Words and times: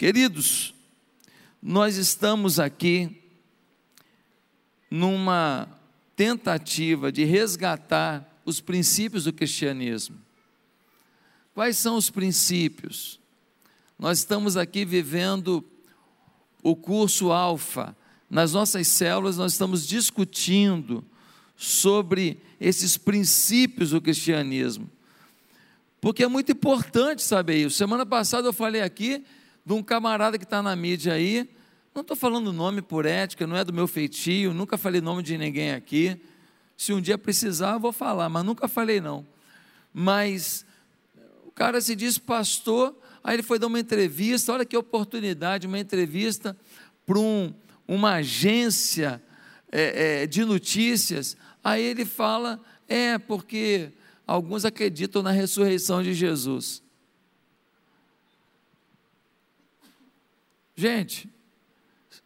Queridos, 0.00 0.72
nós 1.62 1.96
estamos 1.98 2.58
aqui 2.58 3.20
numa 4.90 5.68
tentativa 6.16 7.12
de 7.12 7.24
resgatar 7.24 8.40
os 8.42 8.62
princípios 8.62 9.24
do 9.24 9.32
cristianismo. 9.34 10.16
Quais 11.52 11.76
são 11.76 11.98
os 11.98 12.08
princípios? 12.08 13.20
Nós 13.98 14.20
estamos 14.20 14.56
aqui 14.56 14.86
vivendo 14.86 15.62
o 16.62 16.74
curso 16.74 17.30
Alfa. 17.30 17.94
Nas 18.30 18.54
nossas 18.54 18.88
células, 18.88 19.36
nós 19.36 19.52
estamos 19.52 19.86
discutindo 19.86 21.04
sobre 21.58 22.40
esses 22.58 22.96
princípios 22.96 23.90
do 23.90 24.00
cristianismo. 24.00 24.90
Porque 26.00 26.22
é 26.22 26.26
muito 26.26 26.52
importante 26.52 27.22
saber 27.22 27.66
isso. 27.66 27.76
Semana 27.76 28.06
passada 28.06 28.48
eu 28.48 28.52
falei 28.54 28.80
aqui 28.80 29.22
de 29.64 29.72
um 29.72 29.82
camarada 29.82 30.38
que 30.38 30.44
está 30.44 30.62
na 30.62 30.74
mídia 30.74 31.12
aí. 31.12 31.48
Não 31.94 32.02
estou 32.02 32.16
falando 32.16 32.52
nome 32.52 32.82
por 32.82 33.04
ética, 33.04 33.46
não 33.46 33.56
é 33.56 33.64
do 33.64 33.72
meu 33.72 33.88
feitio, 33.88 34.54
nunca 34.54 34.78
falei 34.78 35.00
nome 35.00 35.22
de 35.22 35.36
ninguém 35.36 35.72
aqui. 35.72 36.20
Se 36.76 36.92
um 36.92 37.00
dia 37.00 37.18
precisar, 37.18 37.72
eu 37.74 37.80
vou 37.80 37.92
falar, 37.92 38.28
mas 38.28 38.44
nunca 38.44 38.68
falei 38.68 39.00
não. 39.00 39.26
Mas 39.92 40.64
o 41.44 41.50
cara 41.50 41.80
se 41.80 41.94
diz 41.94 42.16
pastor, 42.16 42.96
aí 43.22 43.34
ele 43.36 43.42
foi 43.42 43.58
dar 43.58 43.66
uma 43.66 43.78
entrevista, 43.78 44.52
olha 44.52 44.64
que 44.64 44.76
oportunidade, 44.76 45.66
uma 45.66 45.78
entrevista 45.78 46.56
para 47.04 47.18
um, 47.18 47.52
uma 47.86 48.14
agência 48.14 49.22
é, 49.70 50.22
é, 50.22 50.26
de 50.26 50.44
notícias. 50.44 51.36
Aí 51.62 51.82
ele 51.82 52.04
fala, 52.04 52.60
é 52.88 53.18
porque 53.18 53.92
alguns 54.26 54.64
acreditam 54.64 55.22
na 55.22 55.32
ressurreição 55.32 56.02
de 56.02 56.14
Jesus. 56.14 56.82
Gente, 60.80 61.28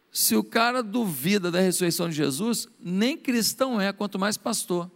se 0.09 0.33
o 0.33 0.41
cara 0.41 0.81
duvida 0.81 1.51
da 1.51 1.59
ressurreição 1.59 2.07
de 2.07 2.15
Jesus, 2.15 2.69
nem 2.79 3.17
cristão 3.17 3.81
é, 3.81 3.91
quanto 3.91 4.17
mais 4.17 4.37
pastor. 4.37 4.89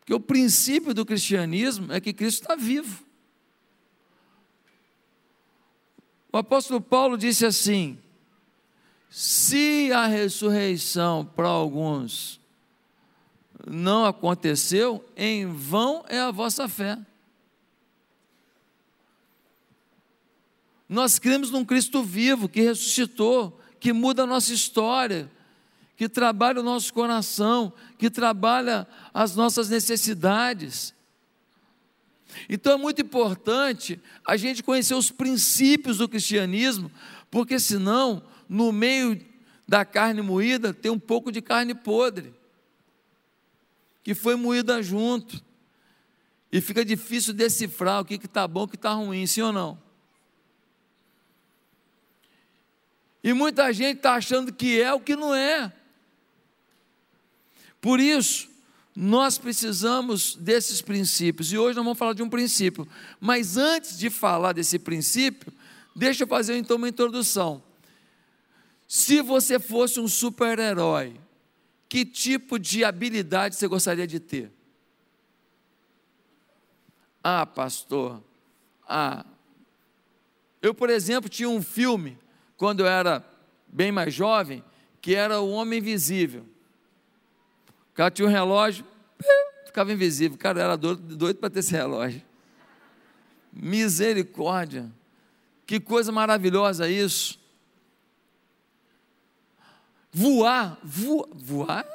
Porque 0.00 0.12
o 0.12 0.18
princípio 0.18 0.92
do 0.92 1.06
cristianismo 1.06 1.92
é 1.92 2.00
que 2.00 2.12
Cristo 2.12 2.42
está 2.42 2.56
vivo. 2.56 3.04
O 6.32 6.38
apóstolo 6.38 6.80
Paulo 6.80 7.16
disse 7.16 7.46
assim: 7.46 7.96
se 9.08 9.92
a 9.92 10.08
ressurreição 10.08 11.24
para 11.24 11.46
alguns 11.46 12.40
não 13.64 14.04
aconteceu, 14.04 15.08
em 15.16 15.46
vão 15.46 16.04
é 16.08 16.18
a 16.18 16.32
vossa 16.32 16.68
fé. 16.68 16.98
Nós 20.94 21.18
cremos 21.18 21.50
num 21.50 21.64
Cristo 21.64 22.04
vivo 22.04 22.48
que 22.48 22.60
ressuscitou, 22.60 23.60
que 23.80 23.92
muda 23.92 24.22
a 24.22 24.26
nossa 24.26 24.54
história, 24.54 25.28
que 25.96 26.08
trabalha 26.08 26.60
o 26.60 26.62
nosso 26.62 26.94
coração, 26.94 27.72
que 27.98 28.08
trabalha 28.08 28.86
as 29.12 29.34
nossas 29.34 29.68
necessidades. 29.68 30.94
Então 32.48 32.74
é 32.74 32.76
muito 32.76 33.02
importante 33.02 34.00
a 34.24 34.36
gente 34.36 34.62
conhecer 34.62 34.94
os 34.94 35.10
princípios 35.10 35.98
do 35.98 36.08
cristianismo, 36.08 36.88
porque 37.28 37.58
senão, 37.58 38.22
no 38.48 38.70
meio 38.70 39.20
da 39.66 39.84
carne 39.84 40.22
moída, 40.22 40.72
tem 40.72 40.92
um 40.92 40.98
pouco 40.98 41.32
de 41.32 41.42
carne 41.42 41.74
podre, 41.74 42.32
que 44.04 44.14
foi 44.14 44.36
moída 44.36 44.80
junto, 44.80 45.42
e 46.52 46.60
fica 46.60 46.84
difícil 46.84 47.34
decifrar 47.34 48.00
o 48.00 48.04
que 48.04 48.14
está 48.14 48.46
bom 48.46 48.62
o 48.62 48.68
que 48.68 48.76
está 48.76 48.92
ruim, 48.92 49.26
sim 49.26 49.42
ou 49.42 49.52
não? 49.52 49.83
E 53.24 53.32
muita 53.32 53.72
gente 53.72 53.96
está 53.96 54.16
achando 54.16 54.52
que 54.52 54.78
é 54.78 54.92
o 54.92 55.00
que 55.00 55.16
não 55.16 55.34
é. 55.34 55.72
Por 57.80 57.98
isso, 57.98 58.50
nós 58.94 59.38
precisamos 59.38 60.36
desses 60.36 60.82
princípios. 60.82 61.50
E 61.50 61.56
hoje 61.56 61.74
nós 61.74 61.84
vamos 61.86 61.98
falar 61.98 62.12
de 62.12 62.22
um 62.22 62.28
princípio. 62.28 62.86
Mas 63.18 63.56
antes 63.56 63.98
de 63.98 64.10
falar 64.10 64.52
desse 64.52 64.78
princípio, 64.78 65.50
deixa 65.96 66.24
eu 66.24 66.28
fazer 66.28 66.58
então 66.58 66.76
uma 66.76 66.86
introdução. 66.86 67.62
Se 68.86 69.22
você 69.22 69.58
fosse 69.58 69.98
um 69.98 70.06
super-herói, 70.06 71.18
que 71.88 72.04
tipo 72.04 72.58
de 72.58 72.84
habilidade 72.84 73.56
você 73.56 73.66
gostaria 73.66 74.06
de 74.06 74.20
ter? 74.20 74.52
Ah, 77.22 77.46
pastor. 77.46 78.22
Ah. 78.86 79.24
Eu, 80.60 80.74
por 80.74 80.90
exemplo, 80.90 81.30
tinha 81.30 81.48
um 81.48 81.62
filme 81.62 82.18
quando 82.64 82.80
eu 82.80 82.86
era 82.86 83.22
bem 83.68 83.92
mais 83.92 84.14
jovem, 84.14 84.64
que 84.98 85.14
era 85.14 85.38
o 85.38 85.50
homem 85.50 85.80
invisível. 85.80 86.46
O 87.92 87.94
cara 87.94 88.10
tinha 88.10 88.26
um 88.26 88.30
relógio, 88.30 88.86
ficava 89.66 89.92
invisível. 89.92 90.38
Cara 90.38 90.62
era 90.62 90.74
doido, 90.74 91.14
doido 91.14 91.36
para 91.36 91.50
ter 91.50 91.58
esse 91.58 91.72
relógio. 91.72 92.22
Misericórdia. 93.52 94.90
Que 95.66 95.78
coisa 95.78 96.10
maravilhosa 96.10 96.88
isso. 96.88 97.38
Voar, 100.10 100.78
voar, 100.82 101.28
voar, 101.34 101.86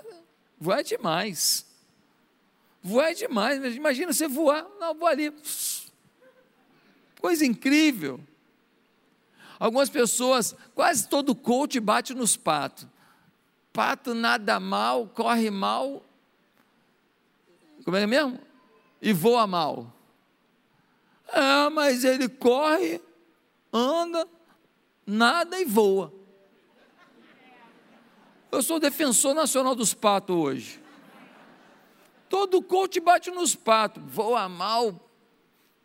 voar 0.59 0.79
é 0.81 0.84
demais. 0.84 1.66
Voar 2.84 3.09
é 3.09 3.13
demais. 3.16 3.75
Imagina 3.75 4.13
você 4.13 4.28
voar, 4.28 4.68
não, 4.79 4.94
vou 4.94 5.08
ali. 5.08 5.34
Coisa 7.19 7.44
incrível. 7.44 8.19
Algumas 9.59 9.90
pessoas, 9.90 10.56
quase 10.74 11.08
todo 11.09 11.36
coach 11.36 11.80
bate 11.80 12.14
nos 12.14 12.38
patos. 12.38 12.88
Pato 13.74 14.14
nada 14.14 14.59
mal, 14.59 15.08
corre 15.08 15.52
mal. 15.52 16.03
Como 17.84 17.97
é 17.97 18.08
mesmo? 18.08 18.40
E 19.02 19.12
voa 19.12 19.46
mal. 19.46 19.94
Ah, 21.31 21.70
mas 21.70 22.03
ele 22.03 22.28
corre, 22.28 23.02
anda, 23.72 24.28
nada 25.06 25.59
e 25.59 25.66
voa. 25.66 26.12
Eu 28.52 28.64
sou 28.64 28.80
defensor 28.80 29.36
nacional 29.36 29.76
dos 29.76 29.94
patos 29.94 30.36
hoje. 30.36 30.81
Todo 32.28 32.62
coach 32.62 33.00
bate 33.00 33.30
nos 33.30 33.56
patos, 33.56 34.02
voa 34.06 34.47
mal, 34.47 35.00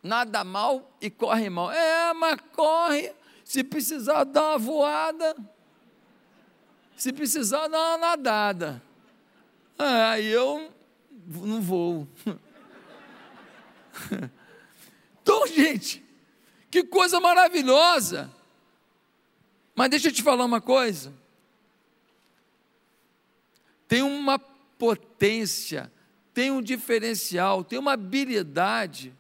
nada 0.03 0.45
mal 0.45 0.91
e 1.01 1.11
corre 1.11 1.51
mal. 1.51 1.71
É, 1.71 2.13
mas 2.15 2.39
corre, 2.53 3.13
se 3.45 3.63
precisar 3.63 4.25
dar 4.25 4.51
uma 4.51 4.59
voada, 4.59 5.37
se 6.97 7.13
precisar 7.13 7.69
dar 7.69 7.79
uma 7.79 7.99
nadada. 7.99 8.83
Aí 9.79 10.27
eu 10.27 10.73
não 11.27 11.61
vou. 11.61 12.09
Então, 15.23 15.47
gente, 15.47 16.05
que 16.71 16.85
coisa 16.85 17.19
maravilhosa. 17.19 18.31
Mas 19.75 19.89
deixa 19.89 20.09
eu 20.09 20.13
te 20.13 20.23
falar 20.23 20.45
uma 20.45 20.61
coisa. 20.61 21.15
Tem 23.89 24.03
uma 24.03 24.39
potência, 24.39 25.91
tem 26.35 26.51
um 26.51 26.61
diferencial, 26.61 27.65
tem 27.65 27.79
uma 27.79 27.93
habilidade 27.93 29.15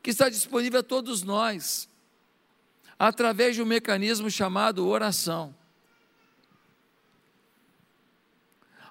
que 0.00 0.10
está 0.10 0.28
disponível 0.28 0.78
a 0.78 0.84
todos 0.84 1.24
nós 1.24 1.88
através 2.98 3.54
de 3.54 3.62
um 3.62 3.66
mecanismo 3.66 4.30
chamado 4.30 4.86
oração. 4.86 5.54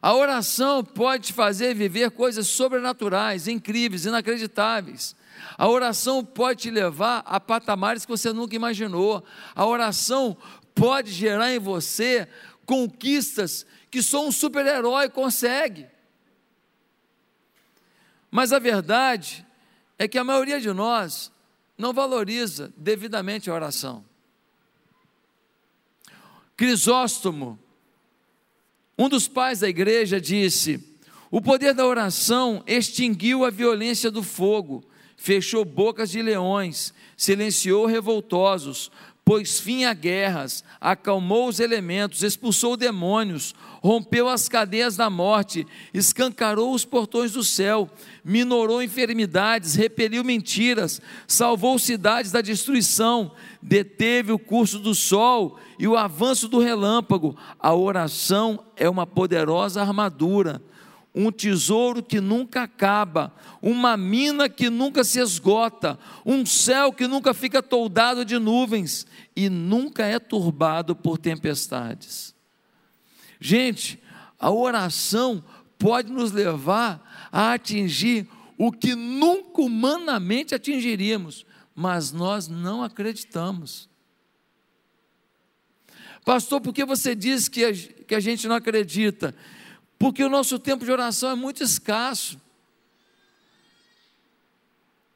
A 0.01 0.13
oração 0.13 0.83
pode 0.83 1.27
te 1.27 1.33
fazer 1.33 1.73
viver 1.73 2.11
coisas 2.11 2.47
sobrenaturais, 2.47 3.47
incríveis, 3.47 4.05
inacreditáveis. 4.05 5.15
A 5.57 5.67
oração 5.67 6.23
pode 6.23 6.63
te 6.63 6.69
levar 6.69 7.23
a 7.25 7.39
patamares 7.39 8.05
que 8.05 8.11
você 8.11 8.31
nunca 8.31 8.55
imaginou. 8.55 9.23
A 9.55 9.65
oração 9.65 10.37
pode 10.75 11.11
gerar 11.11 11.51
em 11.51 11.59
você 11.59 12.27
conquistas 12.67 13.65
que 13.89 14.03
só 14.03 14.27
um 14.27 14.31
super-herói 14.31 15.09
consegue. 15.09 15.87
Mas 18.29 18.53
a 18.53 18.59
verdade 18.59 19.43
é 19.97 20.07
que 20.07 20.17
a 20.17 20.23
maioria 20.23 20.59
de 20.59 20.71
nós 20.71 21.31
não 21.77 21.93
valoriza 21.93 22.73
devidamente 22.77 23.49
a 23.49 23.53
oração. 23.53 24.03
Crisóstomo, 26.55 27.59
um 28.97 29.09
dos 29.09 29.27
pais 29.27 29.59
da 29.59 29.67
igreja, 29.67 30.21
disse: 30.21 30.81
O 31.29 31.41
poder 31.41 31.73
da 31.73 31.85
oração 31.85 32.63
extinguiu 32.65 33.43
a 33.43 33.49
violência 33.49 34.09
do 34.09 34.23
fogo, 34.23 34.83
fechou 35.17 35.65
bocas 35.65 36.09
de 36.09 36.21
leões, 36.21 36.93
silenciou 37.17 37.85
revoltosos, 37.85 38.89
pôs 39.25 39.59
fim 39.59 39.85
a 39.85 39.93
guerras, 39.93 40.63
acalmou 40.79 41.49
os 41.49 41.59
elementos, 41.59 42.21
expulsou 42.21 42.77
demônios, 42.77 43.55
rompeu 43.81 44.29
as 44.29 44.47
cadeias 44.47 44.95
da 44.95 45.09
morte, 45.09 45.65
escancarou 45.91 46.71
os 46.75 46.85
portões 46.85 47.31
do 47.31 47.43
céu, 47.43 47.89
minorou 48.23 48.83
enfermidades, 48.83 49.73
repeliu 49.73 50.23
mentiras, 50.23 51.01
salvou 51.27 51.79
cidades 51.79 52.31
da 52.31 52.39
destruição, 52.39 53.31
deteve 53.59 54.31
o 54.31 54.37
curso 54.37 54.77
do 54.77 54.93
sol 54.93 55.57
e 55.79 55.87
o 55.87 55.97
avanço 55.97 56.47
do 56.47 56.59
relâmpago. 56.59 57.35
A 57.59 57.73
oração 57.73 58.63
é 58.77 58.87
uma 58.87 59.07
poderosa 59.07 59.81
armadura 59.81 60.61
um 61.15 61.31
tesouro 61.31 62.03
que 62.03 62.19
nunca 62.19 62.63
acaba, 62.63 63.33
uma 63.61 63.95
mina 63.95 64.49
que 64.49 64.69
nunca 64.69 65.03
se 65.03 65.19
esgota, 65.19 65.97
um 66.25 66.45
céu 66.45 66.91
que 66.91 67.07
nunca 67.07 67.33
fica 67.33 67.63
toldado 67.63 68.25
de 68.25 68.37
nuvens 68.37 69.07
e 69.33 69.49
nunca 69.49 70.05
é 70.05 70.19
turbado 70.19 70.93
por 70.93 71.17
tempestades. 71.17 72.35
Gente, 73.39 73.97
a 74.37 74.51
oração 74.51 75.41
pode 75.79 76.11
nos 76.11 76.33
levar 76.33 77.29
a 77.31 77.53
atingir 77.53 78.27
o 78.57 78.71
que 78.71 78.93
nunca 78.93 79.61
humanamente 79.61 80.53
atingiríamos, 80.53 81.45
mas 81.73 82.11
nós 82.11 82.49
não 82.49 82.83
acreditamos. 82.83 83.89
Pastor, 86.25 86.59
por 86.59 86.73
que 86.73 86.83
você 86.83 87.13
diz 87.15 87.47
que 87.47 87.63
a, 87.63 87.73
que 87.73 88.15
a 88.15 88.19
gente 88.19 88.47
não 88.47 88.55
acredita? 88.55 89.35
Porque 89.97 90.23
o 90.23 90.29
nosso 90.29 90.59
tempo 90.59 90.85
de 90.85 90.91
oração 90.91 91.31
é 91.31 91.35
muito 91.35 91.63
escasso. 91.63 92.39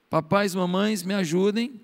Papais, 0.09 0.55
mamães, 0.55 1.03
me 1.03 1.13
ajudem. 1.13 1.79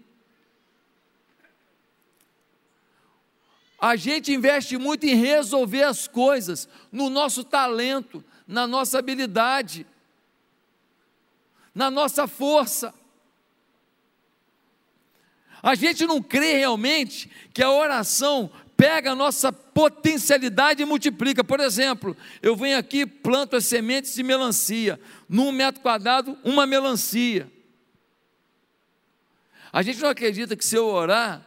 A 3.79 3.95
gente 3.95 4.31
investe 4.33 4.77
muito 4.77 5.05
em 5.05 5.13
resolver 5.13 5.83
as 5.83 6.07
coisas, 6.07 6.67
no 6.91 7.09
nosso 7.09 7.43
talento, 7.43 8.23
na 8.47 8.65
nossa 8.65 8.97
habilidade, 8.97 9.85
na 11.73 11.91
nossa 11.91 12.27
força. 12.27 12.93
A 15.61 15.75
gente 15.75 16.05
não 16.05 16.21
crê 16.21 16.57
realmente 16.57 17.29
que 17.53 17.61
a 17.61 17.71
oração 17.71 18.49
pega 18.77 19.11
a 19.11 19.15
nossa 19.15 19.51
potencialidade 19.51 20.81
e 20.81 20.85
multiplica. 20.85 21.43
Por 21.43 21.59
exemplo, 21.59 22.15
eu 22.41 22.55
venho 22.55 22.77
aqui, 22.77 23.05
planto 23.05 23.55
as 23.55 23.65
sementes 23.65 24.13
de 24.13 24.23
melancia, 24.23 24.99
num 25.27 25.51
metro 25.51 25.81
quadrado, 25.81 26.37
uma 26.43 26.65
melancia. 26.65 27.51
A 29.71 29.81
gente 29.81 29.99
não 29.99 30.09
acredita 30.09 30.55
que 30.55 30.63
se 30.63 30.75
eu 30.75 30.87
orar 30.87 31.45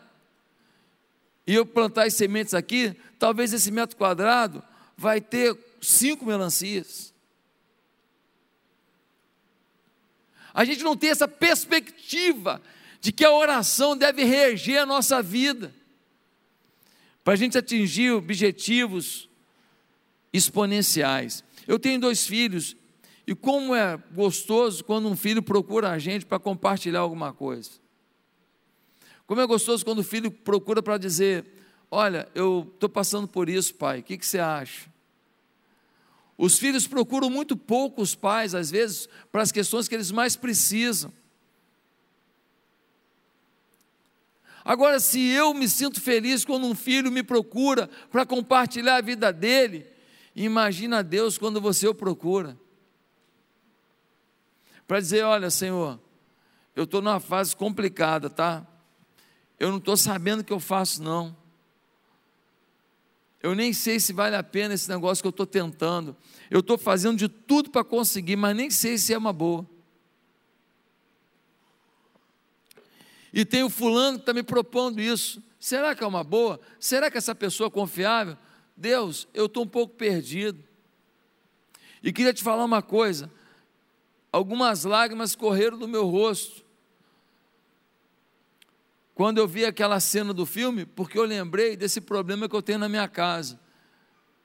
e 1.47 1.55
eu 1.55 1.65
plantar 1.65 2.07
as 2.07 2.15
sementes 2.15 2.55
aqui, 2.55 2.95
talvez 3.19 3.53
esse 3.53 3.71
metro 3.71 3.97
quadrado 3.97 4.63
vai 4.97 5.21
ter 5.21 5.57
cinco 5.81 6.27
melancias. 6.27 7.15
A 10.53 10.65
gente 10.65 10.83
não 10.83 10.97
tem 10.97 11.11
essa 11.11 11.29
perspectiva 11.29 12.61
de 13.01 13.13
que 13.13 13.25
a 13.25 13.33
oração 13.33 13.97
deve 13.97 14.25
reger 14.25 14.83
a 14.83 14.87
nossa 14.87 15.23
vida 15.23 15.73
para 17.29 17.35
a 17.35 17.37
gente 17.37 17.59
atingir 17.59 18.11
objetivos 18.13 19.29
exponenciais. 20.33 21.45
Eu 21.67 21.79
tenho 21.79 22.01
dois 22.01 22.27
filhos, 22.27 22.75
e 23.27 23.35
como 23.35 23.75
é 23.75 23.99
gostoso 24.15 24.83
quando 24.83 25.11
um 25.11 25.15
filho 25.15 25.43
procura 25.43 25.91
a 25.91 25.99
gente 25.99 26.25
para 26.25 26.39
compartilhar 26.39 27.01
alguma 27.01 27.35
coisa. 27.35 27.73
Como 29.27 29.43
é 29.43 29.47
gostoso 29.47 29.85
quando 29.85 29.99
o 29.99 30.03
filho 30.03 30.31
procura 30.31 30.83
para 30.83 30.97
dizer: 30.97 31.45
Olha, 31.91 32.27
eu 32.35 32.67
estou 32.73 32.89
passando 32.89 33.29
por 33.29 33.51
isso, 33.51 33.75
pai, 33.75 34.01
o 34.01 34.03
que, 34.03 34.17
que 34.17 34.25
você 34.25 34.39
acha? 34.39 34.89
Os 36.39 36.59
filhos 36.59 36.87
procuram 36.87 37.29
muito 37.29 37.59
pouco 37.59 38.01
os 38.01 38.15
pais, 38.15 38.55
às 38.55 38.71
vezes, 38.71 39.07
para 39.31 39.43
as 39.43 39.53
questões 39.53 39.87
que 39.87 39.95
eles 39.95 40.11
mais 40.11 40.35
precisam. 40.35 41.13
Agora, 44.69 45.01
se 45.01 45.19
eu 45.31 45.55
me 45.55 45.67
sinto 45.67 45.99
feliz 45.99 46.45
quando 46.45 46.67
um 46.67 46.75
filho 46.75 47.11
me 47.11 47.23
procura 47.23 47.89
para 48.13 48.27
compartilhar 48.27 48.97
a 48.97 49.01
vida 49.01 49.33
dele, 49.33 49.87
imagina 50.37 51.03
Deus 51.03 51.39
quando 51.39 51.59
você 51.59 51.89
o 51.89 51.95
procura. 51.95 52.55
Para 54.87 55.01
dizer: 55.01 55.23
Olha, 55.23 55.49
Senhor, 55.49 55.99
eu 56.77 56.85
estou 56.85 57.01
numa 57.01 57.19
fase 57.19 57.57
complicada, 57.57 58.29
tá? 58.29 58.67
Eu 59.59 59.71
não 59.71 59.79
estou 59.79 59.97
sabendo 59.97 60.41
o 60.41 60.45
que 60.45 60.53
eu 60.53 60.61
faço, 60.61 61.03
não. 61.03 61.35
Eu 63.43 63.55
nem 63.55 63.73
sei 63.73 63.99
se 63.99 64.13
vale 64.13 64.37
a 64.37 64.43
pena 64.43 64.75
esse 64.75 64.91
negócio 64.91 65.23
que 65.23 65.29
eu 65.29 65.31
estou 65.31 65.47
tentando. 65.47 66.15
Eu 66.51 66.61
estou 66.61 66.77
fazendo 66.77 67.17
de 67.17 67.27
tudo 67.27 67.71
para 67.71 67.83
conseguir, 67.85 68.37
mas 68.37 68.55
nem 68.55 68.69
sei 68.69 68.99
se 68.99 69.15
é 69.15 69.17
uma 69.17 69.33
boa. 69.33 69.67
E 73.39 73.45
tem 73.45 73.63
o 73.63 73.71
fulano 73.71 74.19
que 74.19 74.23
está 74.23 74.35
me 74.35 74.43
propondo 74.43 75.01
isso. 75.01 75.41
Será 75.61 75.95
que 75.95 76.03
é 76.03 76.07
uma 76.09 76.25
boa? 76.25 76.59
Será 76.81 77.09
que 77.09 77.17
essa 77.17 77.37
pessoa 77.37 77.69
é 77.69 77.71
confiável? 77.71 78.37
Deus, 78.77 79.29
eu 79.33 79.47
estou 79.47 79.63
um 79.63 79.69
pouco 79.69 79.95
perdido. 79.95 80.61
E 82.03 82.13
queria 82.13 82.35
te 82.35 82.43
falar 82.43 82.65
uma 82.65 82.83
coisa: 82.83 83.31
algumas 84.33 84.83
lágrimas 84.83 85.37
correram 85.37 85.79
do 85.79 85.87
meu 85.87 86.09
rosto. 86.09 86.65
Quando 89.15 89.39
eu 89.39 89.47
vi 89.47 89.65
aquela 89.65 90.01
cena 90.01 90.35
do 90.35 90.45
filme, 90.45 90.85
porque 90.85 91.17
eu 91.17 91.23
lembrei 91.23 91.77
desse 91.77 92.01
problema 92.01 92.49
que 92.49 92.57
eu 92.57 92.63
tenho 92.63 92.81
na 92.81 92.89
minha 92.89 93.07
casa, 93.07 93.61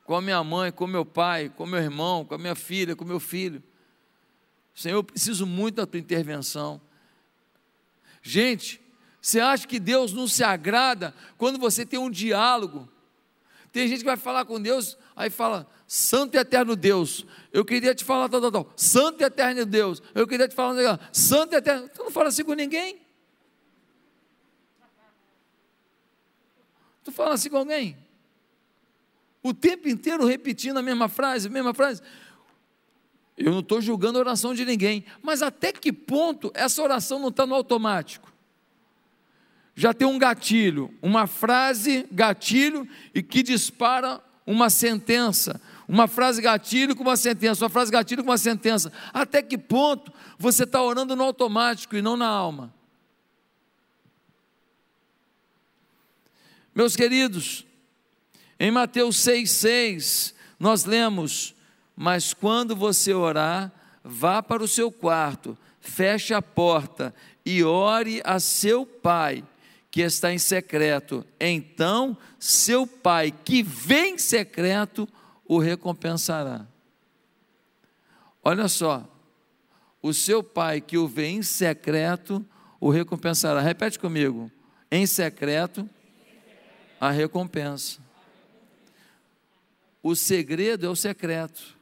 com 0.03 0.15
a 0.15 0.21
minha 0.21 0.43
mãe, 0.43 0.71
com 0.71 0.85
meu 0.85 1.03
pai, 1.03 1.49
com 1.49 1.65
meu 1.65 1.79
irmão, 1.79 2.23
com 2.23 2.35
a 2.35 2.37
minha 2.37 2.53
filha, 2.53 2.95
com 2.95 3.03
meu 3.03 3.19
filho. 3.19 3.63
Senhor, 4.75 4.97
eu 4.97 5.03
preciso 5.03 5.47
muito 5.47 5.77
da 5.77 5.87
tua 5.87 5.99
intervenção. 5.99 6.79
Gente, 8.21 8.82
você 9.23 9.39
acha 9.39 9.65
que 9.65 9.79
Deus 9.79 10.11
não 10.11 10.27
se 10.27 10.43
agrada 10.43 11.15
quando 11.37 11.57
você 11.57 11.85
tem 11.85 11.97
um 11.97 12.11
diálogo? 12.11 12.89
Tem 13.71 13.87
gente 13.87 13.99
que 13.99 14.05
vai 14.05 14.17
falar 14.17 14.43
com 14.43 14.61
Deus, 14.61 14.97
aí 15.15 15.29
fala, 15.29 15.65
Santo 15.87 16.35
e 16.35 16.37
Eterno 16.37 16.75
Deus, 16.75 17.25
eu 17.53 17.63
queria 17.63 17.95
te 17.95 18.03
falar 18.03 18.27
tal, 18.27 18.41
tal, 18.41 18.51
tal. 18.51 18.73
Santo 18.75 19.21
e 19.21 19.23
Eterno 19.23 19.65
Deus, 19.65 20.03
eu 20.13 20.27
queria 20.27 20.45
te 20.45 20.53
falar, 20.53 21.09
Santo 21.13 21.53
e 21.53 21.55
Eterno, 21.55 21.87
tu 21.87 22.03
não 22.03 22.11
fala 22.11 22.27
assim 22.27 22.43
com 22.43 22.53
ninguém? 22.53 22.99
Tu 27.01 27.11
fala 27.13 27.35
assim 27.35 27.49
com 27.49 27.57
alguém? 27.57 27.97
O 29.41 29.53
tempo 29.53 29.87
inteiro 29.87 30.25
repetindo 30.25 30.79
a 30.79 30.81
mesma 30.81 31.07
frase, 31.07 31.47
a 31.47 31.51
mesma 31.51 31.73
frase. 31.73 32.01
Eu 33.37 33.53
não 33.53 33.61
estou 33.61 33.79
julgando 33.79 34.17
a 34.17 34.21
oração 34.21 34.53
de 34.53 34.65
ninguém, 34.65 35.05
mas 35.21 35.41
até 35.41 35.71
que 35.71 35.93
ponto 35.93 36.51
essa 36.53 36.83
oração 36.83 37.19
não 37.19 37.29
está 37.29 37.45
no 37.45 37.55
automático? 37.55 38.32
Já 39.75 39.93
tem 39.93 40.07
um 40.07 40.19
gatilho, 40.19 40.93
uma 41.01 41.25
frase 41.25 42.07
gatilho 42.11 42.87
e 43.13 43.23
que 43.23 43.41
dispara 43.41 44.21
uma 44.45 44.69
sentença, 44.69 45.59
uma 45.87 46.07
frase 46.07 46.41
gatilho 46.41 46.95
com 46.95 47.03
uma 47.03 47.17
sentença, 47.17 47.63
uma 47.63 47.69
frase 47.69 47.91
gatilho 47.91 48.23
com 48.23 48.29
uma 48.29 48.37
sentença. 48.37 48.91
Até 49.13 49.41
que 49.41 49.57
ponto 49.57 50.11
você 50.37 50.63
está 50.63 50.81
orando 50.81 51.15
no 51.15 51.23
automático 51.23 51.95
e 51.95 52.01
não 52.01 52.15
na 52.15 52.27
alma? 52.27 52.73
Meus 56.75 56.95
queridos, 56.95 57.65
em 58.59 58.71
Mateus 58.71 59.17
6,6, 59.17 60.33
nós 60.59 60.85
lemos 60.85 61.53
mas 61.95 62.33
quando 62.33 62.75
você 62.75 63.13
orar, 63.13 63.71
vá 64.03 64.41
para 64.41 64.63
o 64.63 64.67
seu 64.67 64.91
quarto, 64.91 65.57
feche 65.79 66.33
a 66.33 66.41
porta 66.41 67.13
e 67.45 67.63
ore 67.63 68.21
a 68.23 68.39
seu 68.39 68.85
pai, 68.85 69.43
que 69.93 70.01
está 70.01 70.33
em 70.33 70.39
secreto. 70.39 71.23
Então, 71.39 72.17
seu 72.39 72.87
pai, 72.87 73.31
que 73.31 73.61
vem 73.61 74.15
em 74.15 74.17
secreto, 74.17 75.07
o 75.45 75.59
recompensará. 75.59 76.65
Olha 78.43 78.67
só, 78.67 79.07
o 80.01 80.11
seu 80.11 80.41
pai 80.41 80.81
que 80.81 80.97
o 80.97 81.07
vê 81.07 81.27
em 81.27 81.43
secreto, 81.43 82.43
o 82.79 82.89
recompensará. 82.89 83.61
Repete 83.61 83.99
comigo: 83.99 84.51
em 84.89 85.05
secreto, 85.05 85.87
a 86.99 87.11
recompensa. 87.11 88.01
O 90.01 90.15
segredo 90.15 90.87
é 90.87 90.89
o 90.89 90.95
secreto. 90.95 91.72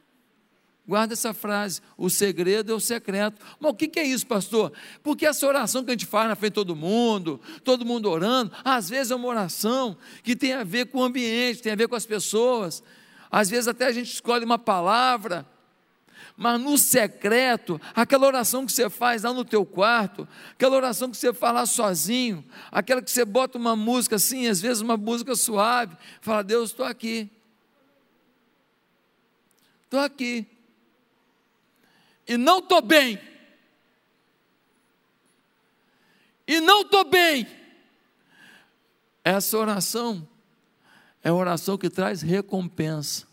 Guarda 0.86 1.14
essa 1.14 1.32
frase, 1.32 1.80
o 1.96 2.10
segredo 2.10 2.72
é 2.72 2.74
o 2.74 2.80
secreto. 2.80 3.40
Mas 3.60 3.70
o 3.70 3.74
que 3.74 4.00
é 4.00 4.02
isso, 4.02 4.26
pastor? 4.26 4.72
Porque 5.02 5.24
essa 5.24 5.46
oração 5.46 5.84
que 5.84 5.90
a 5.90 5.94
gente 5.94 6.06
faz 6.06 6.28
na 6.28 6.34
frente 6.34 6.52
de 6.52 6.56
todo 6.56 6.74
mundo, 6.74 7.40
todo 7.62 7.86
mundo 7.86 8.10
orando, 8.10 8.52
às 8.64 8.88
vezes 8.90 9.12
é 9.12 9.14
uma 9.14 9.28
oração 9.28 9.96
que 10.24 10.34
tem 10.34 10.54
a 10.54 10.64
ver 10.64 10.86
com 10.86 10.98
o 10.98 11.04
ambiente, 11.04 11.62
tem 11.62 11.72
a 11.72 11.76
ver 11.76 11.86
com 11.86 11.94
as 11.94 12.04
pessoas. 12.04 12.82
Às 13.30 13.48
vezes 13.48 13.68
até 13.68 13.86
a 13.86 13.92
gente 13.92 14.12
escolhe 14.12 14.44
uma 14.44 14.58
palavra, 14.58 15.46
Mas 16.36 16.60
no 16.60 16.78
secreto, 16.78 17.80
aquela 17.94 18.26
oração 18.26 18.64
que 18.66 18.72
você 18.72 18.88
faz 18.88 19.22
lá 19.22 19.32
no 19.32 19.44
teu 19.44 19.64
quarto, 19.64 20.26
aquela 20.52 20.76
oração 20.76 21.10
que 21.10 21.16
você 21.16 21.32
faz 21.32 21.54
lá 21.54 21.66
sozinho, 21.66 22.44
aquela 22.70 23.02
que 23.02 23.10
você 23.10 23.24
bota 23.24 23.58
uma 23.58 23.76
música 23.76 24.16
assim, 24.16 24.48
às 24.48 24.60
vezes 24.60 24.80
uma 24.80 24.96
música 24.96 25.34
suave, 25.34 25.96
fala: 26.20 26.42
Deus, 26.42 26.70
estou 26.70 26.86
aqui. 26.86 27.30
Estou 29.84 30.00
aqui. 30.00 30.46
E 32.26 32.36
não 32.36 32.58
estou 32.58 32.80
bem. 32.80 33.18
E 36.46 36.60
não 36.60 36.82
estou 36.82 37.04
bem. 37.04 37.46
Essa 39.24 39.56
oração 39.56 40.28
é 41.22 41.28
a 41.28 41.34
oração 41.34 41.78
que 41.78 41.88
traz 41.88 42.22
recompensa. 42.22 43.26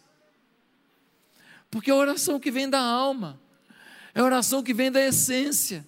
Porque 1.72 1.89
é 1.91 1.93
a 1.93 1.98
oração 1.98 2.39
que 2.39 2.51
vem 2.51 2.69
da 2.69 2.79
alma, 2.79 3.39
é 4.13 4.22
a 4.22 4.24
oração 4.24 4.63
que 4.63 4.74
vem 4.74 4.91
da 4.91 5.01
essência, 5.05 5.86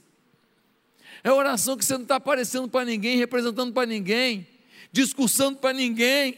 é 1.24 1.30
a 1.30 1.34
oração 1.34 1.76
que 1.78 1.86
você 1.86 1.94
não 1.94 2.04
está 2.04 2.16
aparecendo 2.16 2.68
para 2.68 2.86
ninguém, 2.86 3.18
representando 3.18 3.74
para 3.74 3.88
ninguém, 3.88 4.48
discursando 4.92 5.58
para 5.58 5.74
ninguém. 5.74 6.38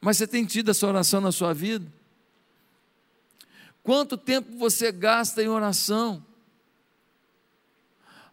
Mas 0.00 0.16
você 0.16 0.26
tem 0.26 0.44
tido 0.44 0.70
essa 0.70 0.86
oração 0.86 1.20
na 1.20 1.32
sua 1.32 1.54
vida? 1.54 2.01
Quanto 3.82 4.16
tempo 4.16 4.56
você 4.56 4.92
gasta 4.92 5.42
em 5.42 5.48
oração? 5.48 6.24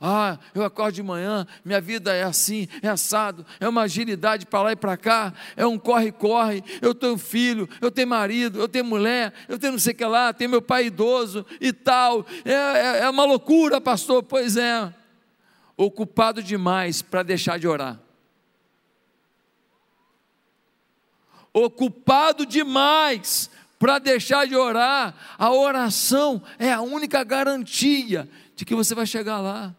Ah, 0.02 0.40
eu 0.56 0.64
acordo 0.64 0.96
de 0.96 1.04
manhã, 1.04 1.46
minha 1.66 1.82
vida 1.82 2.16
é 2.16 2.24
assim, 2.24 2.70
é 2.82 2.88
assado, 2.88 3.46
é 3.60 3.68
uma 3.68 3.82
agilidade 3.82 4.46
para 4.46 4.62
lá 4.62 4.72
e 4.72 4.76
para 4.76 4.96
cá, 4.96 5.34
é 5.58 5.66
um 5.66 5.78
corre-corre. 5.78 6.64
Eu 6.82 6.96
tenho 6.96 7.18
filho, 7.18 7.68
eu 7.82 7.92
tenho 7.92 8.08
marido, 8.08 8.60
eu 8.60 8.70
tenho 8.70 8.86
mulher, 8.86 9.34
eu 9.50 9.60
tenho 9.60 9.74
não 9.74 9.80
sei 9.80 9.92
o 9.92 9.96
que 9.98 10.06
lá, 10.06 10.32
tenho 10.32 10.52
meu 10.52 10.62
pai 10.62 10.86
idoso 10.86 11.46
e 11.60 11.74
tal. 11.74 12.26
É, 12.46 12.54
é, 12.54 13.00
é 13.00 13.10
uma 13.10 13.26
loucura, 13.26 13.82
pastor. 13.82 14.24
Pois 14.24 14.56
é, 14.56 14.94
ocupado 15.76 16.42
demais 16.42 17.02
para 17.02 17.22
deixar 17.22 17.60
de 17.60 17.68
orar. 17.68 18.00
Ocupado 21.52 22.46
demais 22.46 23.50
para 23.80 23.98
deixar 23.98 24.46
de 24.46 24.56
orar. 24.56 25.16
A 25.38 25.52
oração 25.52 26.44
é 26.60 26.72
a 26.72 26.82
única 26.82 27.24
garantia 27.24 28.30
de 28.56 28.66
que 28.66 28.76
você 28.76 28.94
vai 28.94 29.08
chegar 29.08 29.40
lá. 29.40 29.74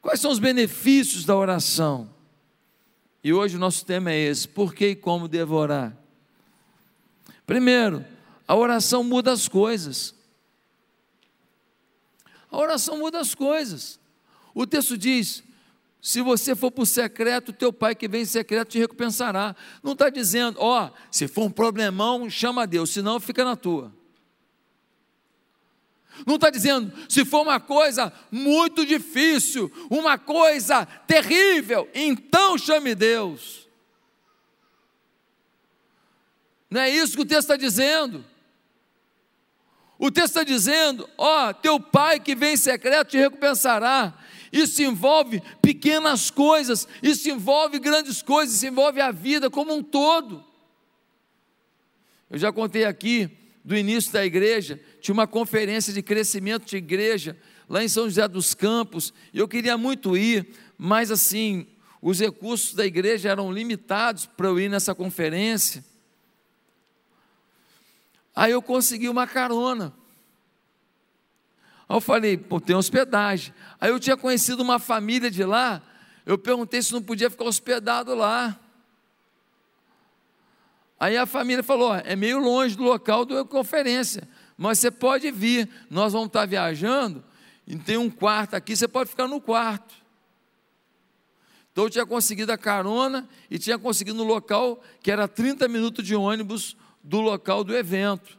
Quais 0.00 0.18
são 0.18 0.30
os 0.30 0.38
benefícios 0.38 1.24
da 1.26 1.36
oração? 1.36 2.08
E 3.22 3.32
hoje 3.32 3.56
o 3.56 3.60
nosso 3.60 3.84
tema 3.84 4.10
é 4.10 4.18
esse: 4.18 4.48
por 4.48 4.74
que 4.74 4.88
e 4.88 4.96
como 4.96 5.28
devorar? 5.28 5.94
Primeiro, 7.44 8.04
a 8.48 8.56
oração 8.56 9.04
muda 9.04 9.32
as 9.32 9.46
coisas. 9.46 10.14
A 12.50 12.56
oração 12.56 12.98
muda 12.98 13.20
as 13.20 13.34
coisas. 13.34 14.00
O 14.54 14.66
texto 14.66 14.96
diz: 14.96 15.42
se 16.06 16.22
você 16.22 16.54
for 16.54 16.70
para 16.70 16.84
o 16.84 16.86
secreto, 16.86 17.52
teu 17.52 17.72
pai 17.72 17.92
que 17.92 18.06
vem 18.06 18.22
em 18.22 18.26
secreto 18.26 18.68
te 18.68 18.78
recompensará. 18.78 19.56
Não 19.82 19.90
está 19.90 20.08
dizendo, 20.08 20.56
ó, 20.60 20.88
se 21.10 21.26
for 21.26 21.46
um 21.46 21.50
problemão, 21.50 22.30
chama 22.30 22.62
a 22.62 22.64
Deus, 22.64 22.90
senão 22.90 23.18
fica 23.18 23.44
na 23.44 23.56
tua. 23.56 23.92
Não 26.24 26.36
está 26.36 26.48
dizendo, 26.48 26.92
se 27.08 27.24
for 27.24 27.42
uma 27.42 27.58
coisa 27.58 28.12
muito 28.30 28.86
difícil, 28.86 29.68
uma 29.90 30.16
coisa 30.16 30.86
terrível, 30.86 31.90
então 31.92 32.56
chame 32.56 32.94
Deus. 32.94 33.66
Não 36.70 36.82
é 36.82 36.88
isso 36.88 37.16
que 37.16 37.22
o 37.22 37.26
texto 37.26 37.50
está 37.50 37.56
dizendo. 37.56 38.24
O 39.98 40.08
texto 40.08 40.28
está 40.28 40.44
dizendo: 40.44 41.10
ó, 41.18 41.52
teu 41.52 41.80
pai 41.80 42.20
que 42.20 42.36
vem 42.36 42.54
em 42.54 42.56
secreto 42.56 43.08
te 43.08 43.18
recompensará. 43.18 44.14
Isso 44.52 44.82
envolve 44.82 45.42
pequenas 45.60 46.30
coisas, 46.30 46.86
isso 47.02 47.28
envolve 47.28 47.78
grandes 47.78 48.22
coisas, 48.22 48.56
isso 48.56 48.66
envolve 48.66 49.00
a 49.00 49.10
vida 49.10 49.50
como 49.50 49.74
um 49.74 49.82
todo. 49.82 50.44
Eu 52.30 52.38
já 52.38 52.52
contei 52.52 52.84
aqui 52.84 53.30
do 53.64 53.76
início 53.76 54.12
da 54.12 54.24
igreja, 54.24 54.80
tinha 55.00 55.12
uma 55.12 55.26
conferência 55.26 55.92
de 55.92 56.02
crescimento 56.02 56.66
de 56.66 56.76
igreja 56.76 57.36
lá 57.68 57.82
em 57.82 57.88
São 57.88 58.04
José 58.04 58.26
dos 58.28 58.54
Campos, 58.54 59.12
e 59.32 59.38
eu 59.38 59.48
queria 59.48 59.76
muito 59.76 60.16
ir, 60.16 60.48
mas 60.78 61.10
assim, 61.10 61.66
os 62.00 62.20
recursos 62.20 62.74
da 62.74 62.86
igreja 62.86 63.28
eram 63.28 63.52
limitados 63.52 64.26
para 64.26 64.46
eu 64.46 64.60
ir 64.60 64.68
nessa 64.68 64.94
conferência. 64.94 65.84
Aí 68.34 68.52
eu 68.52 68.62
consegui 68.62 69.08
uma 69.08 69.26
carona. 69.26 69.92
Aí 71.88 71.96
eu 71.96 72.00
falei, 72.00 72.36
pô, 72.36 72.60
tem 72.60 72.74
hospedagem. 72.74 73.54
Aí 73.80 73.90
eu 73.90 74.00
tinha 74.00 74.16
conhecido 74.16 74.62
uma 74.62 74.78
família 74.78 75.30
de 75.30 75.44
lá, 75.44 75.82
eu 76.24 76.36
perguntei 76.36 76.82
se 76.82 76.92
não 76.92 77.02
podia 77.02 77.30
ficar 77.30 77.44
hospedado 77.44 78.14
lá. 78.14 78.58
Aí 80.98 81.16
a 81.16 81.26
família 81.26 81.62
falou: 81.62 81.94
é 81.94 82.16
meio 82.16 82.38
longe 82.38 82.76
do 82.76 82.82
local 82.82 83.24
da 83.24 83.44
conferência, 83.44 84.28
mas 84.56 84.78
você 84.78 84.90
pode 84.90 85.30
vir, 85.30 85.68
nós 85.90 86.12
vamos 86.12 86.28
estar 86.28 86.46
viajando, 86.46 87.22
e 87.66 87.76
tem 87.76 87.96
um 87.96 88.10
quarto 88.10 88.54
aqui, 88.54 88.74
você 88.74 88.88
pode 88.88 89.10
ficar 89.10 89.28
no 89.28 89.40
quarto. 89.40 89.94
Então 91.70 91.84
eu 91.84 91.90
tinha 91.90 92.06
conseguido 92.06 92.50
a 92.50 92.56
carona 92.56 93.28
e 93.50 93.58
tinha 93.58 93.78
conseguido 93.78 94.16
no 94.16 94.24
local 94.24 94.82
que 95.02 95.10
era 95.10 95.28
30 95.28 95.68
minutos 95.68 96.04
de 96.04 96.16
ônibus 96.16 96.74
do 97.04 97.20
local 97.20 97.62
do 97.62 97.76
evento. 97.76 98.38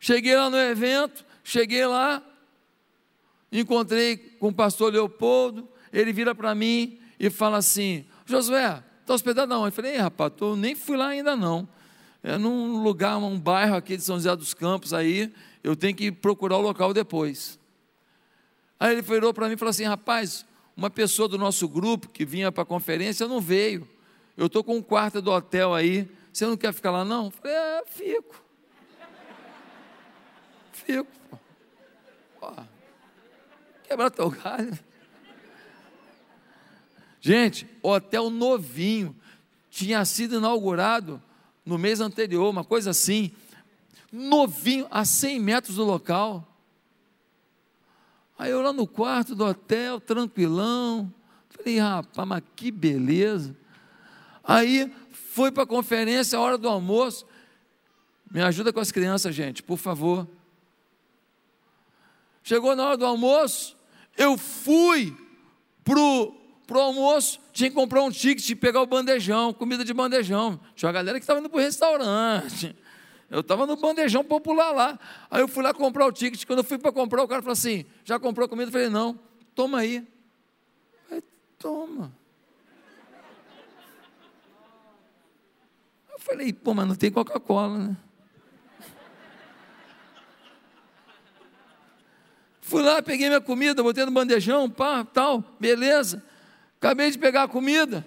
Cheguei 0.00 0.34
lá 0.34 0.48
no 0.48 0.56
evento, 0.56 1.26
cheguei 1.46 1.86
lá, 1.86 2.22
encontrei 3.50 4.16
com 4.16 4.48
o 4.48 4.54
pastor 4.54 4.92
Leopoldo, 4.92 5.68
ele 5.92 6.12
vira 6.12 6.34
para 6.34 6.54
mim 6.54 6.98
e 7.18 7.30
fala 7.30 7.58
assim: 7.58 8.04
Josué, 8.24 8.82
Está 9.06 9.14
hospedado 9.14 9.48
não? 9.48 9.64
Eu 9.64 9.70
falei, 9.70 9.96
rapaz, 9.98 10.32
tô, 10.36 10.56
nem 10.56 10.74
fui 10.74 10.96
lá 10.96 11.06
ainda 11.10 11.36
não. 11.36 11.68
É 12.24 12.36
num 12.36 12.82
lugar, 12.82 13.16
um 13.18 13.38
bairro 13.38 13.76
aqui 13.76 13.96
de 13.96 14.02
São 14.02 14.16
José 14.16 14.34
dos 14.34 14.52
Campos 14.52 14.92
aí, 14.92 15.32
eu 15.62 15.76
tenho 15.76 15.94
que 15.94 16.10
procurar 16.10 16.56
o 16.56 16.60
local 16.60 16.92
depois. 16.92 17.56
Aí 18.80 18.90
ele 18.90 19.02
virou 19.02 19.32
para 19.32 19.46
mim 19.46 19.54
e 19.54 19.56
falou 19.56 19.70
assim, 19.70 19.84
rapaz, 19.84 20.44
uma 20.76 20.90
pessoa 20.90 21.28
do 21.28 21.38
nosso 21.38 21.68
grupo 21.68 22.08
que 22.08 22.24
vinha 22.24 22.50
para 22.50 22.64
a 22.64 22.66
conferência 22.66 23.28
não 23.28 23.40
veio. 23.40 23.88
Eu 24.36 24.46
estou 24.46 24.64
com 24.64 24.74
um 24.74 24.82
quarto 24.82 25.22
do 25.22 25.30
hotel 25.30 25.72
aí, 25.72 26.10
você 26.32 26.44
não 26.44 26.56
quer 26.56 26.72
ficar 26.72 26.90
lá 26.90 27.04
não? 27.04 27.26
Eu 27.26 27.30
falei, 27.30 27.56
é, 27.56 27.84
fico. 27.86 28.44
Fico. 30.84 31.06
Pô. 32.38 32.52
Quebrar 33.84 34.10
teu 34.10 34.28
galho. 34.30 34.78
Gente, 37.20 37.66
hotel 37.82 38.30
novinho, 38.30 39.16
tinha 39.70 40.04
sido 40.04 40.36
inaugurado 40.36 41.20
no 41.64 41.78
mês 41.78 42.00
anterior, 42.00 42.48
uma 42.48 42.62
coisa 42.62 42.90
assim, 42.90 43.32
novinho, 44.12 44.86
a 44.90 45.04
100 45.04 45.40
metros 45.40 45.76
do 45.76 45.84
local. 45.84 46.46
Aí 48.38 48.50
eu 48.50 48.60
lá 48.60 48.72
no 48.72 48.86
quarto 48.86 49.34
do 49.34 49.44
hotel, 49.44 49.98
tranquilão, 49.98 51.12
falei, 51.48 51.78
rapaz, 51.78 52.28
mas 52.28 52.42
que 52.54 52.70
beleza. 52.70 53.56
Aí 54.44 54.92
fui 55.10 55.50
para 55.50 55.64
a 55.64 55.66
conferência, 55.66 56.38
a 56.38 56.40
hora 56.40 56.56
do 56.56 56.68
almoço. 56.68 57.26
Me 58.30 58.42
ajuda 58.42 58.72
com 58.72 58.80
as 58.80 58.92
crianças, 58.92 59.34
gente, 59.34 59.62
por 59.62 59.78
favor. 59.78 60.28
Chegou 62.46 62.76
na 62.76 62.86
hora 62.86 62.96
do 62.96 63.04
almoço, 63.04 63.76
eu 64.16 64.38
fui 64.38 65.12
para 65.82 65.98
o 65.98 66.32
para 66.64 66.78
o 66.78 66.80
almoço, 66.80 67.40
tinha 67.52 67.68
que 67.68 67.74
comprar 67.74 68.02
um 68.02 68.10
ticket 68.10 68.56
pegar 68.56 68.82
o 68.82 68.86
bandejão, 68.86 69.52
comida 69.52 69.84
de 69.84 69.92
bandejão. 69.92 70.58
Tinha 70.76 70.88
uma 70.88 70.92
galera 70.92 71.18
que 71.18 71.24
estava 71.24 71.40
indo 71.40 71.48
para 71.48 71.58
o 71.58 71.60
restaurante. 71.60 72.74
Eu 73.28 73.40
estava 73.40 73.66
no 73.66 73.76
bandejão 73.76 74.22
popular 74.22 74.70
lá. 74.70 74.98
Aí 75.28 75.40
eu 75.40 75.48
fui 75.48 75.62
lá 75.62 75.74
comprar 75.74 76.06
o 76.06 76.12
ticket. 76.12 76.44
Quando 76.44 76.60
eu 76.60 76.64
fui 76.64 76.78
para 76.78 76.92
comprar, 76.92 77.24
o 77.24 77.28
cara 77.28 77.42
falou 77.42 77.52
assim: 77.52 77.84
já 78.04 78.16
comprou 78.16 78.48
comida? 78.48 78.68
Eu 78.68 78.72
falei: 78.72 78.88
não, 78.88 79.18
toma 79.52 79.78
aí. 79.78 79.96
Eu 79.96 81.04
falei, 81.08 81.22
toma. 81.58 82.12
Eu 86.12 86.18
falei: 86.20 86.52
pô, 86.52 86.74
mas 86.74 86.86
não 86.86 86.94
tem 86.94 87.10
Coca-Cola, 87.10 87.76
né? 87.76 87.96
Fui 92.66 92.82
lá, 92.82 93.00
peguei 93.00 93.28
minha 93.28 93.40
comida, 93.40 93.80
botei 93.80 94.04
no 94.04 94.10
bandejão, 94.10 94.68
pá, 94.68 95.04
tal, 95.04 95.40
beleza. 95.60 96.20
Acabei 96.78 97.08
de 97.08 97.16
pegar 97.16 97.44
a 97.44 97.48
comida. 97.48 98.04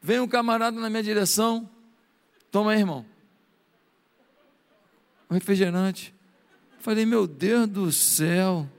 Vem 0.00 0.20
um 0.20 0.28
camarada 0.28 0.80
na 0.80 0.88
minha 0.88 1.02
direção. 1.02 1.68
Toma 2.48 2.70
aí, 2.70 2.78
irmão. 2.78 3.04
Um 5.28 5.34
refrigerante. 5.34 6.14
Falei, 6.78 7.04
meu 7.04 7.26
Deus 7.26 7.66
do 7.66 7.90
céu. 7.90 8.70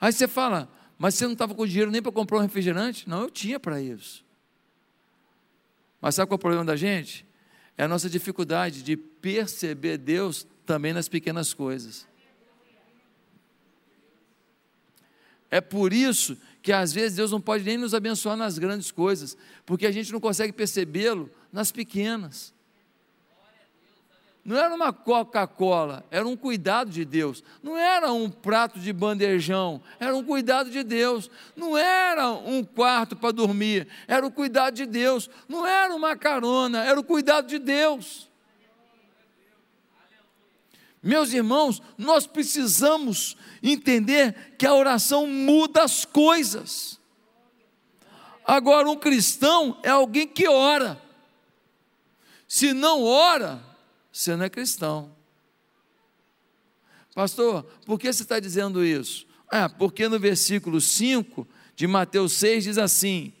Aí 0.00 0.12
você 0.12 0.26
fala, 0.26 0.68
mas 0.98 1.14
você 1.14 1.26
não 1.26 1.34
estava 1.34 1.54
com 1.54 1.64
dinheiro 1.64 1.92
nem 1.92 2.02
para 2.02 2.10
comprar 2.10 2.38
um 2.38 2.42
refrigerante? 2.42 3.08
Não, 3.08 3.22
eu 3.22 3.30
tinha 3.30 3.60
para 3.60 3.80
isso. 3.80 4.24
Mas 6.00 6.16
sabe 6.16 6.26
qual 6.26 6.34
é 6.34 6.38
o 6.38 6.40
problema 6.40 6.64
da 6.64 6.74
gente? 6.74 7.24
É 7.78 7.84
a 7.84 7.88
nossa 7.88 8.10
dificuldade 8.10 8.82
de 8.82 8.96
perceber 8.96 9.96
Deus 9.96 10.44
também 10.66 10.92
nas 10.92 11.08
pequenas 11.08 11.54
coisas. 11.54 12.12
É 15.54 15.60
por 15.60 15.92
isso 15.92 16.36
que 16.60 16.72
às 16.72 16.92
vezes 16.92 17.14
Deus 17.14 17.30
não 17.30 17.40
pode 17.40 17.62
nem 17.62 17.78
nos 17.78 17.94
abençoar 17.94 18.36
nas 18.36 18.58
grandes 18.58 18.90
coisas, 18.90 19.36
porque 19.64 19.86
a 19.86 19.92
gente 19.92 20.12
não 20.12 20.18
consegue 20.18 20.52
percebê-lo 20.52 21.30
nas 21.52 21.70
pequenas. 21.70 22.52
Não 24.44 24.56
era 24.56 24.74
uma 24.74 24.92
Coca-Cola, 24.92 26.04
era 26.10 26.26
um 26.26 26.36
cuidado 26.36 26.90
de 26.90 27.04
Deus. 27.04 27.44
Não 27.62 27.78
era 27.78 28.12
um 28.12 28.28
prato 28.28 28.80
de 28.80 28.92
bandejão, 28.92 29.80
era 30.00 30.16
um 30.16 30.24
cuidado 30.24 30.70
de 30.70 30.82
Deus. 30.82 31.30
Não 31.54 31.78
era 31.78 32.32
um 32.32 32.64
quarto 32.64 33.14
para 33.14 33.30
dormir, 33.30 33.86
era 34.08 34.26
o 34.26 34.32
cuidado 34.32 34.74
de 34.74 34.86
Deus. 34.86 35.30
Não 35.48 35.64
era 35.64 35.94
uma 35.94 36.16
carona, 36.16 36.82
era 36.82 36.98
o 36.98 37.04
cuidado 37.04 37.46
de 37.46 37.60
Deus. 37.60 38.28
Meus 41.04 41.34
irmãos, 41.34 41.82
nós 41.98 42.26
precisamos 42.26 43.36
entender 43.62 44.54
que 44.56 44.64
a 44.64 44.72
oração 44.74 45.26
muda 45.26 45.84
as 45.84 46.06
coisas. 46.06 46.98
Agora, 48.42 48.88
um 48.88 48.96
cristão 48.96 49.78
é 49.82 49.90
alguém 49.90 50.26
que 50.26 50.48
ora. 50.48 50.98
Se 52.48 52.72
não 52.72 53.02
ora, 53.02 53.62
você 54.10 54.34
não 54.34 54.46
é 54.46 54.48
cristão. 54.48 55.14
Pastor, 57.14 57.64
por 57.84 57.98
que 57.98 58.10
você 58.10 58.22
está 58.22 58.40
dizendo 58.40 58.82
isso? 58.82 59.26
Ah, 59.50 59.68
porque 59.68 60.08
no 60.08 60.18
versículo 60.18 60.80
5 60.80 61.46
de 61.76 61.86
Mateus 61.86 62.32
6 62.32 62.64
diz 62.64 62.78
assim: 62.78 63.32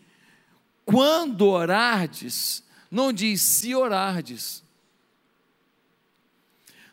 quando 0.84 1.48
orardes, 1.48 2.62
não 2.90 3.10
diz 3.12 3.40
se 3.40 3.74
orardes. 3.74 4.63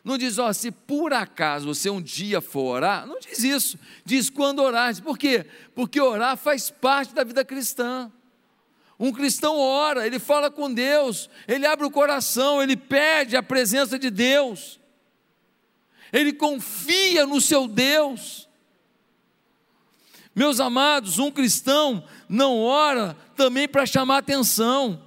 Não 0.04 0.18
diz, 0.18 0.38
ó, 0.38 0.52
se 0.52 0.70
por 0.72 1.12
acaso 1.12 1.66
você 1.66 1.88
um 1.88 2.02
dia 2.02 2.40
for 2.40 2.76
orar, 2.76 3.06
não 3.06 3.20
diz 3.20 3.44
isso. 3.44 3.78
Diz 4.04 4.28
quando 4.28 4.60
orardes. 4.60 5.00
Por 5.00 5.16
quê? 5.16 5.46
Porque 5.74 6.00
orar 6.00 6.36
faz 6.36 6.70
parte 6.70 7.14
da 7.14 7.22
vida 7.22 7.44
cristã. 7.44 8.10
Um 8.98 9.12
cristão 9.12 9.58
ora, 9.58 10.06
ele 10.06 10.18
fala 10.18 10.50
com 10.50 10.72
Deus, 10.72 11.28
ele 11.48 11.66
abre 11.66 11.84
o 11.84 11.90
coração, 11.90 12.62
ele 12.62 12.76
pede 12.76 13.36
a 13.36 13.42
presença 13.42 13.98
de 13.98 14.10
Deus, 14.10 14.78
ele 16.12 16.32
confia 16.32 17.26
no 17.26 17.40
seu 17.40 17.66
Deus. 17.66 18.48
Meus 20.34 20.60
amados, 20.60 21.18
um 21.18 21.32
cristão 21.32 22.04
não 22.28 22.60
ora 22.60 23.16
também 23.34 23.66
para 23.66 23.84
chamar 23.86 24.18
atenção. 24.18 25.02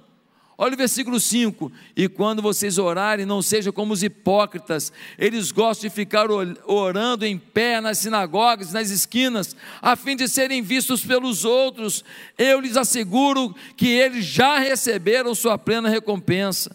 Olha 0.58 0.72
o 0.72 0.76
versículo 0.76 1.20
5: 1.20 1.70
E 1.94 2.08
quando 2.08 2.40
vocês 2.40 2.78
orarem, 2.78 3.26
não 3.26 3.42
sejam 3.42 3.72
como 3.72 3.92
os 3.92 4.02
hipócritas, 4.02 4.90
eles 5.18 5.52
gostam 5.52 5.88
de 5.88 5.94
ficar 5.94 6.28
orando 6.30 7.26
em 7.26 7.38
pé 7.38 7.80
nas 7.80 7.98
sinagogas, 7.98 8.72
nas 8.72 8.88
esquinas, 8.90 9.54
a 9.82 9.94
fim 9.96 10.16
de 10.16 10.26
serem 10.26 10.62
vistos 10.62 11.04
pelos 11.04 11.44
outros. 11.44 12.02
Eu 12.38 12.60
lhes 12.60 12.76
asseguro 12.76 13.54
que 13.76 13.88
eles 13.88 14.24
já 14.24 14.58
receberam 14.58 15.34
sua 15.34 15.58
plena 15.58 15.90
recompensa. 15.90 16.74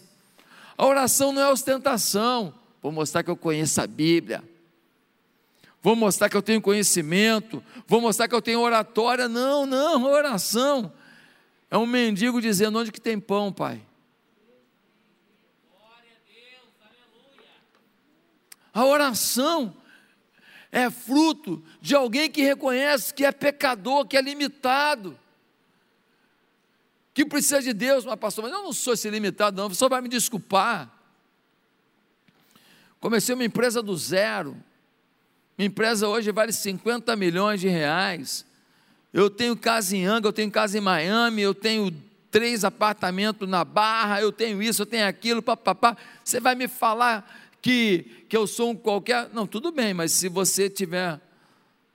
A 0.78 0.86
oração 0.86 1.32
não 1.32 1.42
é 1.42 1.50
ostentação, 1.50 2.54
vou 2.80 2.92
mostrar 2.92 3.24
que 3.24 3.30
eu 3.30 3.36
conheço 3.36 3.80
a 3.80 3.86
Bíblia, 3.86 4.44
vou 5.82 5.96
mostrar 5.96 6.28
que 6.28 6.36
eu 6.36 6.42
tenho 6.42 6.60
conhecimento, 6.60 7.62
vou 7.88 8.00
mostrar 8.00 8.28
que 8.28 8.34
eu 8.34 8.42
tenho 8.42 8.60
oratória. 8.60 9.28
Não, 9.28 9.66
não, 9.66 10.04
oração 10.04 10.92
é 11.72 11.78
um 11.78 11.86
mendigo 11.86 12.38
dizendo: 12.38 12.78
onde 12.78 12.92
que 12.92 13.00
tem 13.00 13.18
pão, 13.18 13.50
pai? 13.50 13.82
A 18.74 18.84
oração 18.84 19.74
é 20.70 20.90
fruto 20.90 21.64
de 21.80 21.94
alguém 21.94 22.30
que 22.30 22.42
reconhece 22.42 23.14
que 23.14 23.24
é 23.24 23.32
pecador, 23.32 24.06
que 24.06 24.18
é 24.18 24.20
limitado, 24.20 25.18
que 27.14 27.24
precisa 27.24 27.62
de 27.62 27.72
Deus, 27.72 28.04
mas 28.04 28.16
pastor, 28.16 28.44
mas 28.44 28.52
eu 28.52 28.62
não 28.62 28.72
sou 28.74 28.92
esse 28.92 29.08
limitado, 29.08 29.56
não, 29.56 29.72
só 29.72 29.88
vai 29.88 30.02
me 30.02 30.10
desculpar. 30.10 30.90
Comecei 33.00 33.34
uma 33.34 33.44
empresa 33.44 33.82
do 33.82 33.96
zero, 33.96 34.54
minha 35.56 35.68
empresa 35.68 36.06
hoje 36.06 36.30
vale 36.32 36.52
50 36.52 37.16
milhões 37.16 37.62
de 37.62 37.68
reais. 37.68 38.44
Eu 39.12 39.28
tenho 39.28 39.56
casa 39.56 39.96
em 39.96 40.06
Anga, 40.06 40.28
eu 40.28 40.32
tenho 40.32 40.50
casa 40.50 40.78
em 40.78 40.80
Miami, 40.80 41.42
eu 41.42 41.54
tenho 41.54 41.94
três 42.30 42.64
apartamentos 42.64 43.46
na 43.46 43.62
Barra, 43.62 44.22
eu 44.22 44.32
tenho 44.32 44.62
isso, 44.62 44.82
eu 44.82 44.86
tenho 44.86 45.06
aquilo, 45.06 45.42
papapá. 45.42 45.96
Você 46.24 46.40
vai 46.40 46.54
me 46.54 46.66
falar 46.66 47.30
que, 47.60 48.24
que 48.28 48.36
eu 48.36 48.46
sou 48.46 48.70
um 48.70 48.74
qualquer. 48.74 49.28
Não, 49.34 49.46
tudo 49.46 49.70
bem, 49.70 49.92
mas 49.92 50.12
se 50.12 50.28
você 50.28 50.70
tiver 50.70 51.20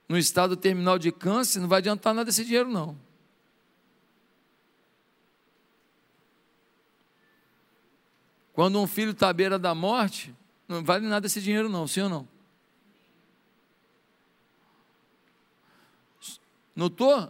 no 0.08 0.16
estado 0.16 0.56
terminal 0.56 0.96
de 0.96 1.10
câncer, 1.10 1.58
não 1.58 1.68
vai 1.68 1.78
adiantar 1.78 2.14
nada 2.14 2.30
esse 2.30 2.44
dinheiro, 2.44 2.70
não. 2.70 2.96
Quando 8.52 8.80
um 8.80 8.86
filho 8.86 9.10
está 9.10 9.28
à 9.28 9.32
beira 9.32 9.58
da 9.58 9.74
morte, 9.74 10.34
não 10.68 10.82
vale 10.82 11.06
nada 11.06 11.26
esse 11.26 11.40
dinheiro, 11.40 11.68
não, 11.68 11.86
sim 11.86 12.00
ou 12.02 12.08
não? 12.08 12.37
Não 16.78 16.86
estou 16.86 17.28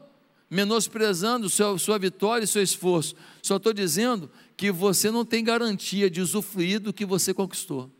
menosprezando 0.50 1.48
sua, 1.48 1.78
sua 1.78 1.98
vitória 1.98 2.44
e 2.44 2.46
seu 2.46 2.62
esforço. 2.62 3.14
Só 3.42 3.56
estou 3.56 3.72
dizendo 3.72 4.30
que 4.58 4.70
você 4.70 5.10
não 5.10 5.24
tem 5.24 5.42
garantia 5.42 6.10
de 6.10 6.20
usufruir 6.20 6.78
do 6.78 6.92
que 6.92 7.06
você 7.06 7.32
conquistou. 7.32 7.90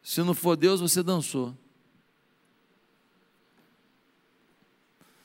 Se 0.00 0.22
não 0.22 0.34
for 0.34 0.56
Deus, 0.56 0.80
você 0.80 1.02
dançou. 1.02 1.52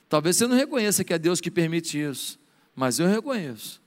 Talvez 0.10 0.38
você 0.38 0.48
não 0.48 0.56
reconheça 0.56 1.04
que 1.04 1.14
é 1.14 1.20
Deus 1.20 1.40
que 1.40 1.52
permite 1.52 2.02
isso, 2.02 2.40
mas 2.76 2.98
eu 2.98 3.06
reconheço. 3.06 3.80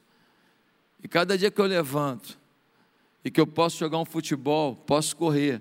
E 1.02 1.08
cada 1.08 1.36
dia 1.36 1.50
que 1.50 1.60
eu 1.60 1.66
levanto, 1.66 2.38
e 3.24 3.30
que 3.30 3.40
eu 3.40 3.46
posso 3.46 3.76
jogar 3.76 3.98
um 3.98 4.04
futebol, 4.04 4.76
posso 4.76 5.16
correr, 5.16 5.60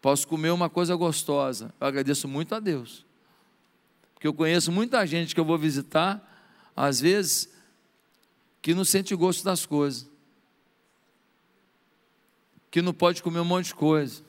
posso 0.00 0.26
comer 0.26 0.50
uma 0.50 0.68
coisa 0.68 0.96
gostosa, 0.96 1.72
eu 1.80 1.86
agradeço 1.86 2.26
muito 2.26 2.56
a 2.56 2.58
Deus. 2.58 3.08
Porque 4.20 4.28
eu 4.28 4.34
conheço 4.34 4.70
muita 4.70 5.06
gente 5.06 5.34
que 5.34 5.40
eu 5.40 5.46
vou 5.46 5.56
visitar, 5.56 6.22
às 6.76 7.00
vezes, 7.00 7.48
que 8.60 8.74
não 8.74 8.84
sente 8.84 9.14
gosto 9.14 9.42
das 9.42 9.64
coisas. 9.64 10.06
Que 12.70 12.82
não 12.82 12.92
pode 12.92 13.22
comer 13.22 13.40
um 13.40 13.46
monte 13.46 13.68
de 13.68 13.74
coisa. 13.74 14.22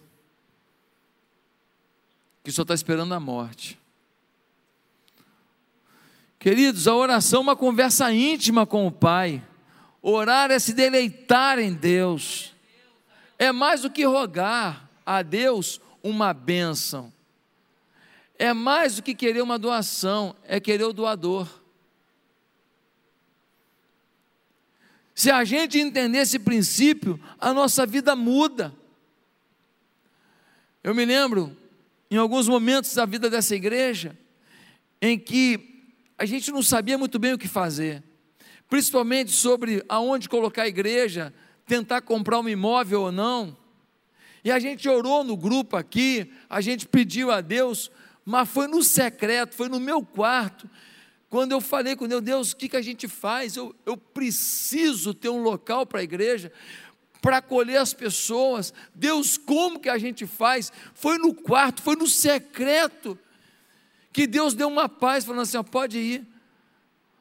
Que 2.41 2.53
só 2.53 2.61
está 2.61 2.73
esperando 2.73 3.13
a 3.13 3.19
morte. 3.19 3.77
Queridos, 6.39 6.87
a 6.87 6.95
oração 6.95 7.39
é 7.39 7.43
uma 7.43 7.55
conversa 7.57 8.13
íntima 8.13 8.65
com 8.65 8.87
o 8.87 8.91
Pai. 8.93 9.45
Orar 10.01 10.51
é 10.51 10.57
se 10.57 10.71
deleitar 10.71 11.59
em 11.59 11.73
Deus. 11.73 12.55
É 13.37 13.51
mais 13.51 13.81
do 13.81 13.91
que 13.91 14.05
rogar 14.05 14.89
a 15.05 15.21
Deus 15.21 15.81
uma 16.01 16.33
bênção 16.33 17.11
é 18.41 18.55
mais 18.55 18.95
do 18.95 19.03
que 19.03 19.13
querer 19.13 19.43
uma 19.43 19.59
doação, 19.59 20.35
é 20.47 20.59
querer 20.59 20.85
o 20.85 20.93
doador. 20.93 21.47
Se 25.13 25.29
a 25.29 25.43
gente 25.43 25.77
entender 25.77 26.17
esse 26.17 26.39
princípio, 26.39 27.19
a 27.37 27.53
nossa 27.53 27.85
vida 27.85 28.15
muda. 28.15 28.73
Eu 30.83 30.95
me 30.95 31.05
lembro, 31.05 31.55
em 32.09 32.17
alguns 32.17 32.47
momentos 32.47 32.95
da 32.95 33.05
vida 33.05 33.29
dessa 33.29 33.55
igreja, 33.55 34.17
em 34.99 35.19
que 35.19 35.85
a 36.17 36.25
gente 36.25 36.49
não 36.49 36.63
sabia 36.63 36.97
muito 36.97 37.19
bem 37.19 37.33
o 37.33 37.37
que 37.37 37.47
fazer, 37.47 38.01
principalmente 38.67 39.31
sobre 39.31 39.85
aonde 39.87 40.27
colocar 40.27 40.63
a 40.63 40.67
igreja, 40.67 41.31
tentar 41.67 42.01
comprar 42.01 42.39
um 42.39 42.49
imóvel 42.49 43.03
ou 43.03 43.11
não. 43.11 43.55
E 44.43 44.49
a 44.49 44.57
gente 44.57 44.89
orou 44.89 45.23
no 45.23 45.37
grupo 45.37 45.77
aqui, 45.77 46.33
a 46.49 46.59
gente 46.59 46.87
pediu 46.87 47.29
a 47.29 47.39
Deus 47.39 47.91
mas 48.25 48.49
foi 48.49 48.67
no 48.67 48.83
secreto, 48.83 49.55
foi 49.55 49.69
no 49.69 49.79
meu 49.79 50.03
quarto, 50.03 50.69
quando 51.31 51.53
eu 51.53 51.61
falei 51.61 51.95
com 51.95 52.09
Deus, 52.09 52.21
Deus, 52.21 52.51
o 52.51 52.57
que, 52.57 52.67
que 52.67 52.75
a 52.75 52.81
gente 52.81 53.07
faz? 53.07 53.55
Eu, 53.55 53.73
eu 53.85 53.95
preciso 53.95 55.13
ter 55.13 55.29
um 55.29 55.41
local 55.41 55.85
para 55.85 56.01
a 56.01 56.03
igreja, 56.03 56.51
para 57.21 57.37
acolher 57.37 57.77
as 57.77 57.93
pessoas. 57.93 58.73
Deus, 58.93 59.37
como 59.37 59.79
que 59.79 59.87
a 59.87 59.97
gente 59.97 60.27
faz? 60.27 60.73
Foi 60.93 61.17
no 61.17 61.33
quarto, 61.33 61.81
foi 61.81 61.95
no 61.95 62.05
secreto, 62.05 63.17
que 64.11 64.27
Deus 64.27 64.53
deu 64.53 64.67
uma 64.67 64.89
paz, 64.89 65.23
falando 65.23 65.43
assim: 65.43 65.55
ó, 65.55 65.63
pode 65.63 65.97
ir. 65.97 66.27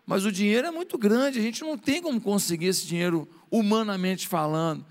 Mas 0.05 0.25
o 0.25 0.33
dinheiro 0.33 0.67
é 0.67 0.73
muito 0.73 0.99
grande, 0.99 1.39
a 1.39 1.43
gente 1.43 1.63
não 1.63 1.79
tem 1.79 2.03
como 2.03 2.21
conseguir 2.21 2.67
esse 2.67 2.85
dinheiro 2.85 3.29
humanamente 3.49 4.27
falando. 4.27 4.85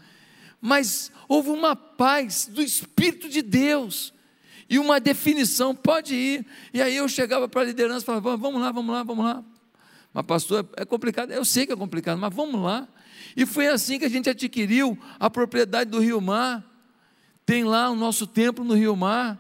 Mas 0.61 1.11
houve 1.27 1.49
uma 1.49 1.75
paz 1.75 2.45
do 2.45 2.61
Espírito 2.61 3.27
de 3.27 3.41
Deus 3.41 4.13
e 4.69 4.77
uma 4.77 4.99
definição, 4.99 5.73
pode 5.73 6.13
ir. 6.13 6.45
E 6.73 6.81
aí 6.81 6.95
eu 6.95 7.09
chegava 7.09 7.49
para 7.49 7.61
a 7.61 7.63
liderança 7.65 8.03
e 8.03 8.05
falava, 8.05 8.37
vamos 8.37 8.61
lá, 8.61 8.71
vamos 8.71 8.93
lá, 8.93 9.03
vamos 9.03 9.25
lá. 9.25 9.43
Mas, 10.13 10.25
pastor, 10.25 10.67
é 10.77 10.85
complicado. 10.85 11.31
Eu 11.31 11.43
sei 11.43 11.65
que 11.65 11.73
é 11.73 11.75
complicado, 11.75 12.19
mas 12.19 12.33
vamos 12.33 12.61
lá. 12.61 12.87
E 13.35 13.45
foi 13.45 13.67
assim 13.67 13.97
que 13.97 14.05
a 14.05 14.09
gente 14.09 14.29
adquiriu 14.29 14.97
a 15.19 15.29
propriedade 15.29 15.89
do 15.89 15.99
Rio 15.99 16.21
Mar. 16.21 16.63
Tem 17.45 17.63
lá 17.63 17.89
o 17.89 17.95
nosso 17.95 18.27
templo 18.27 18.63
no 18.63 18.75
Rio 18.75 18.95
Mar. 18.95 19.39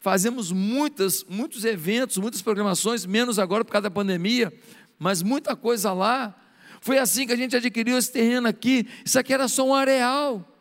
Fazemos 0.00 0.50
muitas, 0.50 1.24
muitos 1.28 1.64
eventos, 1.64 2.16
muitas 2.16 2.42
programações, 2.42 3.06
menos 3.06 3.38
agora 3.38 3.64
por 3.64 3.72
causa 3.72 3.84
da 3.84 3.90
pandemia, 3.90 4.52
mas 4.98 5.22
muita 5.22 5.54
coisa 5.54 5.92
lá. 5.92 6.34
Foi 6.80 6.98
assim 6.98 7.26
que 7.26 7.32
a 7.32 7.36
gente 7.36 7.54
adquiriu 7.54 7.96
esse 7.96 8.10
terreno 8.10 8.48
aqui. 8.48 8.88
Isso 9.04 9.18
aqui 9.18 9.32
era 9.32 9.46
só 9.46 9.64
um 9.64 9.74
areal. 9.74 10.51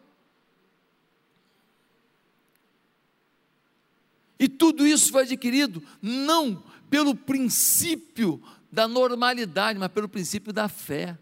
E 4.42 4.50
tudo 4.50 4.88
isso 4.88 5.12
foi 5.12 5.22
adquirido 5.22 5.84
não 6.02 6.64
pelo 6.90 7.14
princípio 7.14 8.42
da 8.72 8.88
normalidade, 8.88 9.78
mas 9.78 9.92
pelo 9.92 10.10
princípio 10.10 10.52
da 10.52 10.68
fé. 10.68 11.16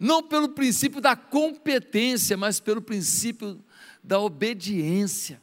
Não 0.00 0.20
pelo 0.20 0.48
princípio 0.48 1.00
da 1.00 1.14
competência, 1.14 2.36
mas 2.36 2.58
pelo 2.58 2.82
princípio 2.82 3.64
da 4.02 4.18
obediência. 4.18 5.40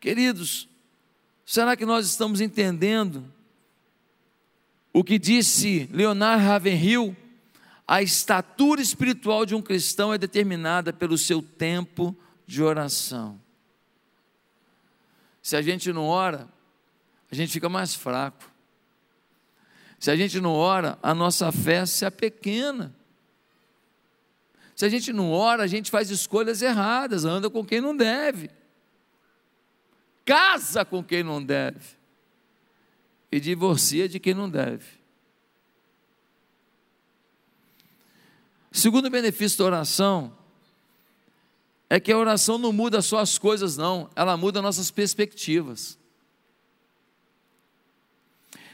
Queridos, 0.00 0.66
será 1.44 1.76
que 1.76 1.84
nós 1.84 2.06
estamos 2.06 2.40
entendendo 2.40 3.30
o 4.94 5.04
que 5.04 5.18
disse 5.18 5.90
Leonard 5.92 6.42
Ravenhill? 6.42 7.14
A 7.86 8.00
estatura 8.00 8.80
espiritual 8.80 9.44
de 9.44 9.54
um 9.54 9.60
cristão 9.60 10.10
é 10.10 10.16
determinada 10.16 10.90
pelo 10.90 11.18
seu 11.18 11.42
tempo 11.42 12.16
de 12.46 12.62
oração. 12.62 13.43
Se 15.44 15.54
a 15.56 15.60
gente 15.60 15.92
não 15.92 16.06
ora, 16.06 16.48
a 17.30 17.34
gente 17.34 17.52
fica 17.52 17.68
mais 17.68 17.94
fraco. 17.94 18.50
Se 19.98 20.10
a 20.10 20.16
gente 20.16 20.40
não 20.40 20.54
ora, 20.54 20.98
a 21.02 21.14
nossa 21.14 21.52
fé 21.52 21.84
se 21.84 22.06
apequena. 22.06 22.96
Se 24.74 24.86
a 24.86 24.88
gente 24.88 25.12
não 25.12 25.30
ora, 25.30 25.62
a 25.62 25.66
gente 25.66 25.90
faz 25.90 26.10
escolhas 26.10 26.62
erradas, 26.62 27.26
anda 27.26 27.50
com 27.50 27.62
quem 27.62 27.78
não 27.78 27.94
deve, 27.94 28.50
casa 30.24 30.82
com 30.82 31.04
quem 31.04 31.22
não 31.22 31.44
deve 31.44 31.94
e 33.30 33.38
divorcia 33.38 34.08
de 34.08 34.18
quem 34.18 34.32
não 34.32 34.48
deve. 34.48 34.86
Segundo 38.72 39.10
benefício 39.10 39.58
da 39.58 39.64
oração 39.66 40.43
é 41.88 42.00
que 42.00 42.12
a 42.12 42.18
oração 42.18 42.58
não 42.58 42.72
muda 42.72 43.02
só 43.02 43.18
as 43.18 43.38
coisas, 43.38 43.76
não, 43.76 44.10
ela 44.16 44.36
muda 44.36 44.62
nossas 44.62 44.90
perspectivas. 44.90 45.98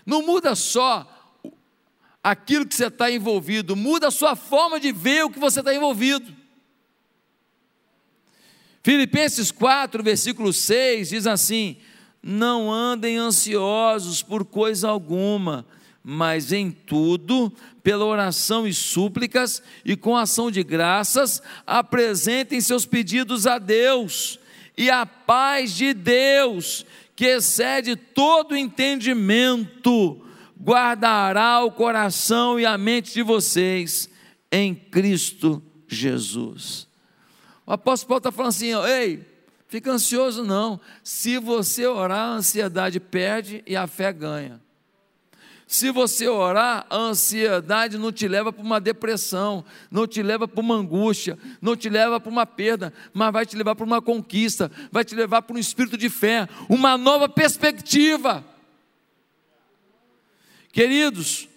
Não 0.07 0.23
muda 0.23 0.55
só 0.55 1.07
aquilo 2.23 2.67
que 2.67 2.75
você 2.75 2.87
está 2.87 3.11
envolvido, 3.11 3.77
muda 3.77 4.09
a 4.09 4.11
sua 4.11 4.37
forma 4.37 4.79
de 4.79 4.93
ver 4.93 5.25
o 5.25 5.31
que 5.31 5.39
você 5.39 5.61
está 5.61 5.75
envolvido. 5.75 6.35
Filipenses 8.83 9.51
4, 9.51 10.03
versículo 10.03 10.53
6 10.53 11.11
diz 11.11 11.27
assim: 11.27 11.77
Não 12.23 12.73
andem 12.73 13.19
ansiosos 13.19 14.23
por 14.23 14.45
coisa 14.45 14.89
alguma, 14.89 15.67
mas 16.03 16.53
em 16.53 16.71
tudo, 16.71 17.53
pela 17.83 18.05
oração 18.05 18.67
e 18.67 18.73
súplicas 18.73 19.63
e 19.85 19.97
com 19.97 20.17
ação 20.17 20.51
de 20.51 20.63
graças, 20.63 21.43
apresentem 21.67 22.61
seus 22.61 22.87
pedidos 22.87 23.47
a 23.47 23.59
Deus, 23.59 24.39
e 24.77 24.91
a 24.91 25.05
paz 25.05 25.75
de 25.75 25.93
Deus, 25.93 26.87
que 27.15 27.27
excede 27.27 27.97
todo 27.97 28.57
entendimento, 28.57 30.25
guardará 30.59 31.63
o 31.63 31.71
coração 31.71 32.59
e 32.59 32.65
a 32.65 32.79
mente 32.79 33.13
de 33.13 33.23
vocês 33.23 34.09
em 34.51 34.75
Cristo 34.75 35.63
Jesus. 35.87 36.89
O 37.67 37.73
apóstolo 37.73 38.09
Paulo 38.09 38.19
está 38.21 38.33
falando 38.33 38.51
assim: 38.51 38.73
ei, 38.87 39.27
fica 39.69 39.93
ansioso 39.93 40.45
não, 40.45 40.81
se 41.05 41.39
você 41.39 41.87
orar, 41.87 42.29
a 42.29 42.33
ansiedade 42.33 42.99
perde 42.99 43.63
e 43.67 43.77
a 43.77 43.87
fé 43.87 44.13
ganha. 44.13 44.61
Se 45.71 45.93
você 45.93 46.27
orar, 46.27 46.85
a 46.91 46.97
ansiedade 46.97 47.97
não 47.97 48.11
te 48.11 48.27
leva 48.27 48.53
para 48.53 48.61
uma 48.61 48.81
depressão, 48.81 49.65
não 49.89 50.05
te 50.05 50.21
leva 50.21 50.49
para 50.49 50.61
uma 50.61 50.75
angústia, 50.75 51.39
não 51.63 51.77
te 51.77 51.89
leva 51.89 52.19
para 52.19 52.29
uma 52.29 52.45
perda, 52.45 52.93
mas 53.13 53.33
vai 53.33 53.47
te 53.47 53.57
levar 53.57 53.77
para 53.77 53.85
uma 53.85 54.03
conquista, 54.03 54.69
vai 54.91 55.05
te 55.05 55.15
levar 55.15 55.43
para 55.43 55.55
um 55.55 55.59
espírito 55.61 55.97
de 55.97 56.11
fé, 56.11 56.49
uma 56.69 56.99
nova 56.99 57.29
perspectiva. 57.29 58.45
Queridos, 60.73 61.49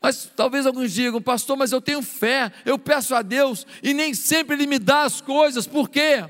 mas 0.00 0.30
talvez 0.36 0.66
alguns 0.66 0.92
digam, 0.92 1.20
pastor, 1.20 1.56
mas 1.56 1.72
eu 1.72 1.80
tenho 1.80 2.00
fé, 2.00 2.52
eu 2.64 2.78
peço 2.78 3.12
a 3.12 3.22
Deus 3.22 3.66
e 3.82 3.92
nem 3.92 4.14
sempre 4.14 4.54
Ele 4.54 4.68
me 4.68 4.78
dá 4.78 5.02
as 5.02 5.20
coisas, 5.20 5.66
por 5.66 5.90
quê? 5.90 6.24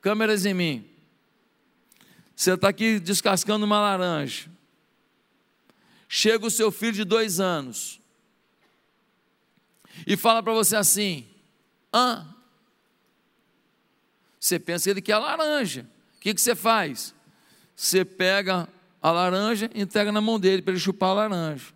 Câmeras 0.00 0.46
em 0.46 0.54
mim. 0.54 0.84
Você 2.36 2.52
está 2.52 2.68
aqui 2.68 3.00
descascando 3.00 3.66
uma 3.66 3.80
laranja. 3.80 4.51
Chega 6.14 6.46
o 6.46 6.50
seu 6.50 6.70
filho 6.70 6.92
de 6.92 7.04
dois 7.04 7.40
anos 7.40 7.98
e 10.06 10.14
fala 10.14 10.42
para 10.42 10.52
você 10.52 10.76
assim: 10.76 11.26
ah, 11.90 12.26
você 14.38 14.58
pensa 14.58 14.84
que 14.84 14.90
ele 14.90 15.00
quer 15.00 15.16
laranja. 15.16 15.88
O 16.18 16.20
que, 16.20 16.34
que 16.34 16.40
você 16.42 16.54
faz? 16.54 17.14
Você 17.74 18.04
pega 18.04 18.68
a 19.00 19.10
laranja 19.10 19.70
e 19.74 19.80
entrega 19.80 20.12
na 20.12 20.20
mão 20.20 20.38
dele 20.38 20.60
para 20.60 20.72
ele 20.72 20.80
chupar 20.80 21.08
a 21.08 21.14
laranja. 21.14 21.72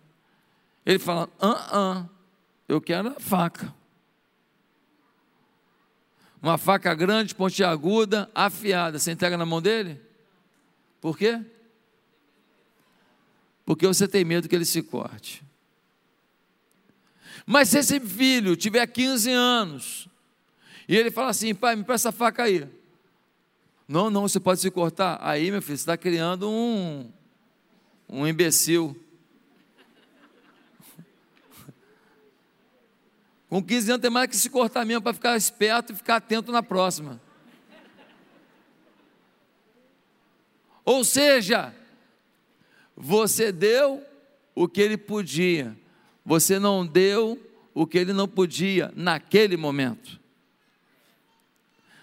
Ele 0.85 0.99
fala: 0.99 1.27
ah, 1.41 1.69
ah, 1.71 2.05
eu 2.69 2.79
quero 2.79 3.07
a 3.07 3.19
faca. 3.19 3.73
Uma 6.39 6.59
faca 6.59 6.93
grande, 6.93 7.33
pontiaguda, 7.33 8.29
afiada. 8.35 8.99
Você 8.99 9.13
entrega 9.13 9.35
na 9.35 9.47
mão 9.47 9.59
dele? 9.59 9.99
Por 11.01 11.17
quê? 11.17 11.43
Porque 13.67 13.85
você 13.85 14.07
tem 14.07 14.23
medo 14.23 14.47
que 14.47 14.55
ele 14.55 14.63
se 14.63 14.81
corte. 14.81 15.43
Mas 17.45 17.67
se 17.67 17.79
esse 17.79 17.99
filho 17.99 18.55
tiver 18.55 18.87
15 18.87 19.29
anos 19.29 20.07
e 20.87 20.95
ele 20.95 21.11
fala 21.11 21.31
assim, 21.31 21.53
pai, 21.53 21.75
me 21.75 21.83
presta 21.83 22.07
a 22.07 22.13
faca 22.13 22.43
aí. 22.43 22.65
Não, 23.85 24.09
não, 24.09 24.21
você 24.21 24.39
pode 24.39 24.61
se 24.61 24.71
cortar. 24.71 25.19
Aí, 25.21 25.51
meu 25.51 25.61
filho, 25.61 25.77
você 25.77 25.81
está 25.81 25.97
criando 25.97 26.49
um, 26.49 27.11
um 28.07 28.25
imbecil. 28.25 28.97
Com 33.49 33.61
15 33.61 33.91
anos 33.91 34.01
tem 34.01 34.09
mais 34.09 34.29
que 34.29 34.37
se 34.37 34.49
cortar 34.49 34.85
mesmo 34.85 35.01
para 35.01 35.13
ficar 35.13 35.35
esperto 35.35 35.91
e 35.91 35.95
ficar 35.97 36.15
atento 36.15 36.53
na 36.53 36.63
próxima. 36.63 37.19
Ou 40.85 41.03
seja, 41.03 41.75
você 42.97 43.51
deu 43.51 44.03
o 44.55 44.67
que 44.67 44.81
ele 44.81 44.97
podia, 44.97 45.77
você 46.25 46.57
não 46.57 46.85
deu 46.85 47.39
o 47.75 47.85
que 47.85 47.99
ele 47.99 48.11
não 48.11 48.27
podia 48.27 48.91
naquele 48.95 49.55
momento. 49.55 50.19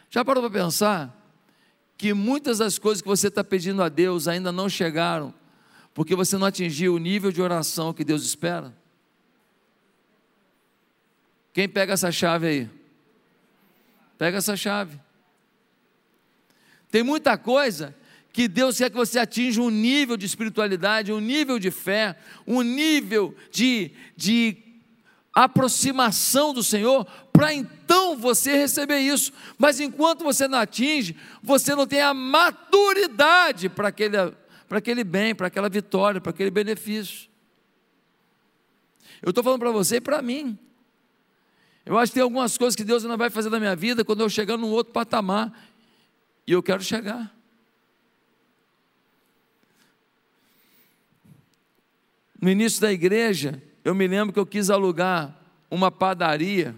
Já 0.08 0.24
parou 0.24 0.40
para 0.48 0.62
pensar 0.62 1.20
que 1.98 2.14
muitas 2.14 2.58
das 2.58 2.78
coisas 2.78 3.02
que 3.02 3.08
você 3.08 3.26
está 3.26 3.42
pedindo 3.42 3.82
a 3.82 3.88
Deus 3.88 4.28
ainda 4.28 4.52
não 4.52 4.68
chegaram, 4.68 5.34
porque 5.92 6.14
você 6.14 6.38
não 6.38 6.46
atingiu 6.46 6.94
o 6.94 6.98
nível 6.98 7.32
de 7.32 7.42
oração 7.42 7.92
que 7.92 8.04
Deus 8.04 8.24
espera? 8.24 8.72
Quem 11.52 11.68
pega 11.68 11.94
essa 11.94 12.12
chave 12.12 12.46
aí? 12.46 12.70
Pega 14.16 14.38
essa 14.38 14.56
chave. 14.56 15.00
Tem 16.88 17.02
muita 17.02 17.36
coisa 17.36 17.94
que 18.34 18.48
Deus 18.48 18.76
quer 18.76 18.90
que 18.90 18.96
você 18.96 19.20
atinja 19.20 19.62
um 19.62 19.70
nível 19.70 20.16
de 20.16 20.26
espiritualidade, 20.26 21.12
um 21.12 21.20
nível 21.20 21.56
de 21.56 21.70
fé, 21.70 22.18
um 22.44 22.62
nível 22.62 23.32
de, 23.52 23.92
de 24.16 24.56
aproximação 25.32 26.52
do 26.52 26.60
Senhor, 26.60 27.06
para 27.32 27.54
então 27.54 28.16
você 28.16 28.56
receber 28.56 28.98
isso. 28.98 29.32
Mas 29.56 29.78
enquanto 29.78 30.24
você 30.24 30.48
não 30.48 30.58
atinge, 30.58 31.16
você 31.40 31.76
não 31.76 31.86
tem 31.86 32.00
a 32.00 32.12
maturidade 32.12 33.68
para 33.68 33.86
aquele, 33.86 34.16
para 34.68 34.78
aquele 34.78 35.04
bem, 35.04 35.32
para 35.32 35.46
aquela 35.46 35.68
vitória, 35.68 36.20
para 36.20 36.30
aquele 36.30 36.50
benefício. 36.50 37.28
Eu 39.22 39.30
estou 39.30 39.44
falando 39.44 39.60
para 39.60 39.70
você 39.70 39.96
e 39.96 40.00
para 40.00 40.20
mim. 40.20 40.58
Eu 41.86 41.96
acho 41.96 42.10
que 42.10 42.14
tem 42.14 42.22
algumas 42.24 42.58
coisas 42.58 42.74
que 42.74 42.82
Deus 42.82 43.04
ainda 43.04 43.16
vai 43.16 43.30
fazer 43.30 43.48
na 43.48 43.60
minha 43.60 43.76
vida 43.76 44.04
quando 44.04 44.22
eu 44.22 44.28
chegar 44.28 44.56
num 44.56 44.70
outro 44.70 44.92
patamar. 44.92 45.52
E 46.44 46.50
eu 46.50 46.60
quero 46.64 46.82
chegar. 46.82 47.33
No 52.44 52.50
início 52.50 52.78
da 52.78 52.92
igreja, 52.92 53.62
eu 53.82 53.94
me 53.94 54.06
lembro 54.06 54.30
que 54.30 54.38
eu 54.38 54.44
quis 54.44 54.68
alugar 54.68 55.34
uma 55.70 55.90
padaria 55.90 56.76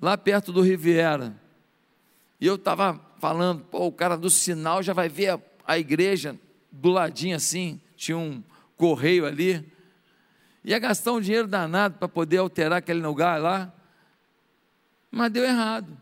lá 0.00 0.16
perto 0.16 0.52
do 0.52 0.60
Riviera. 0.60 1.36
E 2.40 2.46
eu 2.46 2.54
estava 2.54 3.00
falando, 3.18 3.64
pô, 3.64 3.86
o 3.86 3.92
cara 3.92 4.16
do 4.16 4.30
sinal 4.30 4.84
já 4.84 4.92
vai 4.92 5.08
ver 5.08 5.30
a, 5.30 5.40
a 5.66 5.76
igreja 5.76 6.38
do 6.70 6.90
ladinho 6.90 7.34
assim, 7.34 7.80
tinha 7.96 8.16
um 8.16 8.40
correio 8.76 9.26
ali. 9.26 9.68
Ia 10.64 10.78
gastar 10.78 11.10
um 11.10 11.20
dinheiro 11.20 11.48
danado 11.48 11.98
para 11.98 12.06
poder 12.06 12.36
alterar 12.36 12.78
aquele 12.78 13.00
lugar 13.00 13.40
lá. 13.40 13.74
Mas 15.10 15.32
deu 15.32 15.42
errado. 15.42 15.98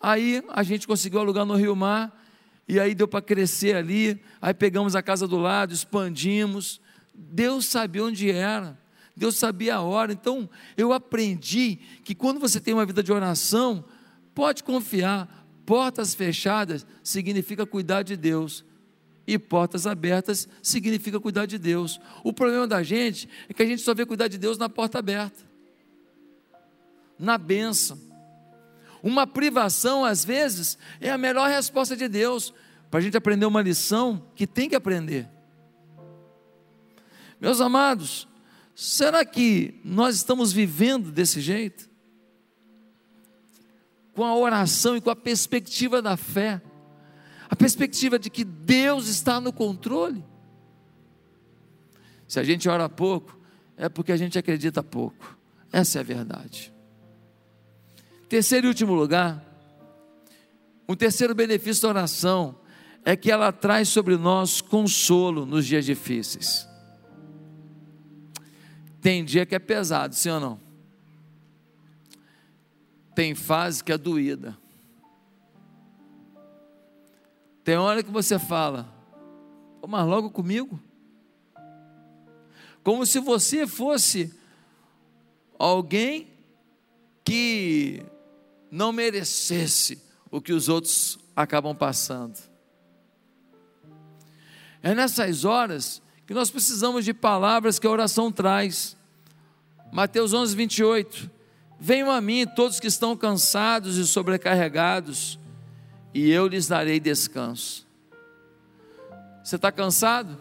Aí 0.00 0.42
a 0.48 0.62
gente 0.62 0.86
conseguiu 0.86 1.20
alugar 1.20 1.44
no 1.44 1.56
Rio 1.56 1.76
Mar, 1.76 2.19
e 2.70 2.78
aí 2.78 2.94
deu 2.94 3.08
para 3.08 3.20
crescer 3.20 3.74
ali. 3.74 4.22
Aí 4.40 4.54
pegamos 4.54 4.94
a 4.94 5.02
casa 5.02 5.26
do 5.26 5.36
lado, 5.36 5.74
expandimos. 5.74 6.80
Deus 7.12 7.66
sabia 7.66 8.04
onde 8.04 8.30
era, 8.30 8.78
Deus 9.16 9.36
sabia 9.36 9.74
a 9.74 9.80
hora. 9.80 10.12
Então 10.12 10.48
eu 10.76 10.92
aprendi 10.92 11.80
que 12.04 12.14
quando 12.14 12.38
você 12.38 12.60
tem 12.60 12.72
uma 12.72 12.86
vida 12.86 13.02
de 13.02 13.10
oração, 13.10 13.84
pode 14.32 14.62
confiar, 14.62 15.48
portas 15.66 16.14
fechadas 16.14 16.86
significa 17.02 17.66
cuidar 17.66 18.04
de 18.04 18.16
Deus. 18.16 18.64
E 19.26 19.36
portas 19.36 19.84
abertas 19.84 20.48
significa 20.62 21.18
cuidar 21.18 21.46
de 21.46 21.58
Deus. 21.58 22.00
O 22.22 22.32
problema 22.32 22.68
da 22.68 22.84
gente 22.84 23.28
é 23.48 23.52
que 23.52 23.64
a 23.64 23.66
gente 23.66 23.82
só 23.82 23.92
vê 23.92 24.06
cuidar 24.06 24.28
de 24.28 24.38
Deus 24.38 24.56
na 24.56 24.68
porta 24.68 25.00
aberta, 25.00 25.44
na 27.18 27.36
bênção. 27.36 28.09
Uma 29.02 29.26
privação, 29.26 30.04
às 30.04 30.24
vezes, 30.24 30.76
é 31.00 31.10
a 31.10 31.18
melhor 31.18 31.48
resposta 31.48 31.96
de 31.96 32.08
Deus 32.08 32.52
para 32.90 32.98
a 32.98 33.02
gente 33.02 33.16
aprender 33.16 33.46
uma 33.46 33.62
lição 33.62 34.26
que 34.34 34.46
tem 34.46 34.68
que 34.68 34.74
aprender. 34.74 35.28
Meus 37.40 37.60
amados, 37.60 38.28
será 38.74 39.24
que 39.24 39.80
nós 39.84 40.16
estamos 40.16 40.52
vivendo 40.52 41.10
desse 41.10 41.40
jeito? 41.40 41.88
Com 44.14 44.24
a 44.24 44.36
oração 44.36 44.96
e 44.96 45.00
com 45.00 45.08
a 45.08 45.16
perspectiva 45.16 46.02
da 46.02 46.16
fé, 46.16 46.60
a 47.48 47.56
perspectiva 47.56 48.18
de 48.18 48.28
que 48.28 48.44
Deus 48.44 49.08
está 49.08 49.40
no 49.40 49.52
controle. 49.52 50.22
Se 52.28 52.38
a 52.38 52.44
gente 52.44 52.68
ora 52.68 52.88
pouco, 52.88 53.38
é 53.76 53.88
porque 53.88 54.12
a 54.12 54.16
gente 54.16 54.38
acredita 54.38 54.82
pouco, 54.82 55.38
essa 55.72 55.98
é 55.98 56.00
a 56.00 56.04
verdade. 56.04 56.72
Terceiro 58.30 58.68
e 58.68 58.68
último 58.68 58.94
lugar, 58.94 59.44
um 60.88 60.94
terceiro 60.94 61.34
benefício 61.34 61.82
da 61.82 61.88
oração 61.88 62.60
é 63.04 63.16
que 63.16 63.28
ela 63.28 63.50
traz 63.50 63.88
sobre 63.88 64.16
nós 64.16 64.60
consolo 64.60 65.44
nos 65.44 65.66
dias 65.66 65.84
difíceis. 65.84 66.68
Tem 69.00 69.24
dia 69.24 69.44
que 69.44 69.56
é 69.56 69.58
pesado, 69.58 70.14
sim 70.14 70.30
ou 70.30 70.38
não? 70.38 70.60
Tem 73.16 73.34
fase 73.34 73.82
que 73.82 73.90
é 73.90 73.98
doída. 73.98 74.56
Tem 77.64 77.76
hora 77.76 78.00
que 78.00 78.12
você 78.12 78.38
fala, 78.38 78.88
mas 79.88 80.06
logo 80.06 80.30
comigo? 80.30 80.78
Como 82.84 83.04
se 83.04 83.18
você 83.18 83.66
fosse 83.66 84.32
alguém 85.58 86.28
que 87.24 88.04
não 88.70 88.92
merecesse 88.92 90.02
o 90.30 90.40
que 90.40 90.52
os 90.52 90.68
outros 90.68 91.18
acabam 91.34 91.74
passando. 91.74 92.38
É 94.82 94.94
nessas 94.94 95.44
horas 95.44 96.00
que 96.26 96.32
nós 96.32 96.50
precisamos 96.50 97.04
de 97.04 97.12
palavras 97.12 97.78
que 97.78 97.86
a 97.86 97.90
oração 97.90 98.30
traz. 98.30 98.96
Mateus 99.92 100.32
11, 100.32 100.54
28. 100.54 101.30
Venham 101.78 102.10
a 102.10 102.20
mim 102.20 102.46
todos 102.46 102.78
que 102.78 102.86
estão 102.86 103.16
cansados 103.16 103.96
e 103.96 104.06
sobrecarregados, 104.06 105.38
e 106.12 106.30
eu 106.30 106.46
lhes 106.46 106.68
darei 106.68 107.00
descanso. 107.00 107.86
Você 109.42 109.56
está 109.56 109.72
cansado? 109.72 110.38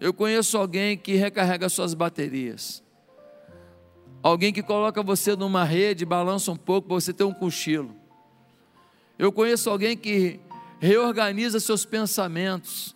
Eu 0.00 0.14
conheço 0.14 0.56
alguém 0.56 0.96
que 0.96 1.14
recarrega 1.14 1.68
suas 1.68 1.92
baterias. 1.92 2.82
Alguém 4.22 4.52
que 4.52 4.62
coloca 4.62 5.02
você 5.02 5.34
numa 5.34 5.64
rede, 5.64 6.04
balança 6.04 6.52
um 6.52 6.56
pouco 6.56 6.88
para 6.88 6.96
você 6.96 7.12
ter 7.12 7.24
um 7.24 7.32
cochilo. 7.32 7.94
Eu 9.18 9.32
conheço 9.32 9.70
alguém 9.70 9.96
que 9.96 10.38
reorganiza 10.78 11.58
seus 11.58 11.84
pensamentos, 11.84 12.94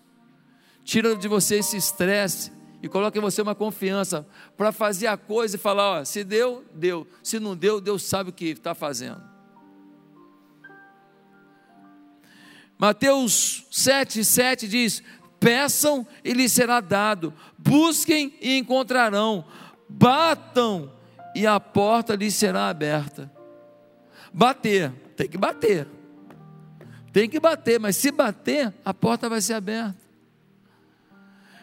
tira 0.84 1.16
de 1.16 1.26
você 1.26 1.56
esse 1.56 1.76
estresse 1.76 2.52
e 2.82 2.88
coloca 2.88 3.18
em 3.18 3.22
você 3.22 3.40
uma 3.40 3.54
confiança 3.54 4.26
para 4.56 4.70
fazer 4.70 5.06
a 5.06 5.16
coisa 5.16 5.56
e 5.56 5.58
falar: 5.58 6.00
ó, 6.00 6.04
se 6.04 6.24
deu, 6.24 6.62
deu. 6.74 7.06
Se 7.22 7.40
não 7.40 7.56
deu, 7.56 7.80
Deus 7.80 8.02
sabe 8.02 8.28
o 8.28 8.32
que 8.32 8.46
está 8.46 8.74
fazendo. 8.74 9.22
Mateus 12.78 13.66
7, 13.70 14.22
7 14.22 14.68
diz: 14.68 15.02
Peçam 15.40 16.06
e 16.22 16.34
lhes 16.34 16.52
será 16.52 16.80
dado, 16.80 17.32
busquem 17.56 18.34
e 18.42 18.58
encontrarão, 18.58 19.46
batam 19.88 20.92
e 21.34 21.46
a 21.46 21.58
porta 21.58 22.14
lhe 22.14 22.30
será 22.30 22.68
aberta. 22.68 23.30
Bater, 24.32 24.92
tem 25.16 25.28
que 25.28 25.36
bater. 25.36 25.88
Tem 27.12 27.28
que 27.28 27.38
bater, 27.38 27.78
mas 27.78 27.96
se 27.96 28.10
bater, 28.10 28.72
a 28.84 28.92
porta 28.92 29.28
vai 29.28 29.40
ser 29.40 29.54
aberta. 29.54 30.02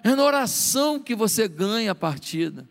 É 0.03 0.15
na 0.15 0.23
oração 0.23 0.99
que 0.99 1.13
você 1.13 1.47
ganha 1.47 1.91
a 1.91 1.95
partida. 1.95 2.67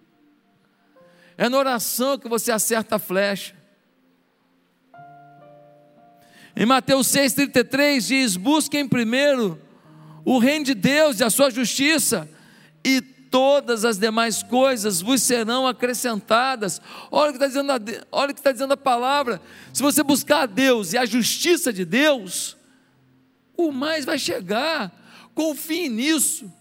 É 1.36 1.48
na 1.48 1.56
oração 1.56 2.18
que 2.18 2.28
você 2.28 2.50
acerta 2.50 2.96
a 2.96 2.98
flecha. 2.98 3.54
Em 6.56 6.66
Mateus 6.66 7.06
6,33 7.08 8.00
diz: 8.00 8.36
Busquem 8.36 8.86
primeiro 8.86 9.60
o 10.24 10.38
reino 10.38 10.64
de 10.64 10.74
Deus 10.74 11.20
e 11.20 11.24
a 11.24 11.30
sua 11.30 11.50
justiça, 11.50 12.28
e 12.84 13.00
todas 13.31 13.85
as 13.85 13.97
demais 13.97 14.43
coisas 14.43 15.01
vos 15.01 15.23
serão 15.23 15.66
acrescentadas. 15.66 16.83
Olha 17.11 17.31
o 17.31 17.33
que 17.33 17.37
está 17.37 17.47
dizendo, 17.47 17.71
a, 17.71 17.79
olha 18.11 18.33
o 18.33 18.35
que 18.35 18.40
está 18.40 18.53
dizendo 18.53 18.73
a 18.73 18.77
palavra. 18.77 19.40
Se 19.73 19.83
você 19.83 20.03
buscar 20.03 20.43
a 20.43 20.47
Deus 20.47 20.93
e 20.93 20.99
a 20.99 21.07
justiça 21.07 21.73
de 21.73 21.85
Deus, 21.85 22.57
o 23.57 23.71
mais 23.71 24.05
vai 24.05 24.19
chegar. 24.19 24.93
Confie 25.35 25.88
nisso. 25.88 26.53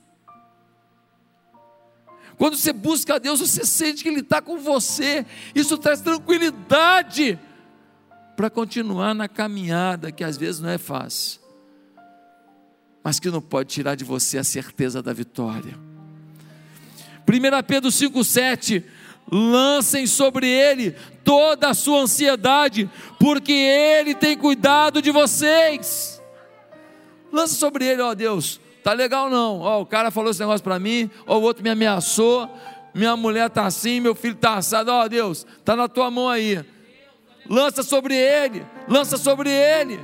Quando 2.38 2.56
você 2.56 2.72
busca 2.72 3.16
a 3.16 3.18
Deus, 3.18 3.42
você 3.42 3.66
sente 3.66 4.04
que 4.04 4.08
Ele 4.08 4.22
está 4.22 4.42
com 4.42 4.60
você. 4.60 5.26
Isso 5.54 5.78
traz 5.78 6.00
tranquilidade 6.00 7.38
para 8.38 8.50
continuar 8.50 9.14
na 9.14 9.28
caminhada, 9.28 10.10
que 10.10 10.24
às 10.24 10.38
vezes 10.38 10.62
não 10.62 10.70
é 10.70 10.78
fácil, 10.78 11.42
mas 13.04 13.20
que 13.20 13.30
não 13.30 13.42
pode 13.42 13.68
tirar 13.68 13.96
de 13.96 14.06
você 14.06 14.38
a 14.38 14.44
certeza 14.46 15.04
da 15.04 15.12
vitória. 15.12 15.89
1 17.30 17.64
Pedro 17.68 17.90
5,7: 17.90 18.84
lancem 19.32 20.08
sobre 20.08 20.48
ele 20.48 20.96
toda 21.24 21.70
a 21.70 21.74
sua 21.74 22.00
ansiedade, 22.00 22.90
porque 23.20 23.52
ele 23.52 24.16
tem 24.16 24.36
cuidado 24.36 25.02
de 25.02 25.12
vocês. 25.12 26.20
Lança 27.32 27.54
sobre 27.54 27.86
ele, 27.86 28.02
ó 28.02 28.16
Deus, 28.16 28.60
tá 28.84 28.94
legal 28.94 29.30
não? 29.30 29.60
Ó, 29.60 29.82
o 29.82 29.86
cara 29.86 30.10
falou 30.10 30.32
esse 30.32 30.40
negócio 30.40 30.64
para 30.64 30.80
mim, 30.80 31.10
ó, 31.28 31.38
o 31.38 31.42
outro 31.44 31.62
me 31.62 31.70
ameaçou, 31.70 32.50
minha 32.94 33.16
mulher 33.16 33.50
tá 33.52 33.68
assim, 33.68 34.00
meu 34.00 34.16
filho 34.16 34.34
tá 34.34 34.56
assado, 34.56 34.92
ó 34.92 35.08
Deus, 35.08 35.46
tá 35.64 35.76
na 35.76 35.88
tua 35.88 36.10
mão 36.10 36.28
aí. 36.28 36.66
Lança 37.48 37.84
sobre 37.84 38.16
ele, 38.16 38.66
lança 38.88 39.18
sobre 39.18 39.52
ele. 39.52 40.00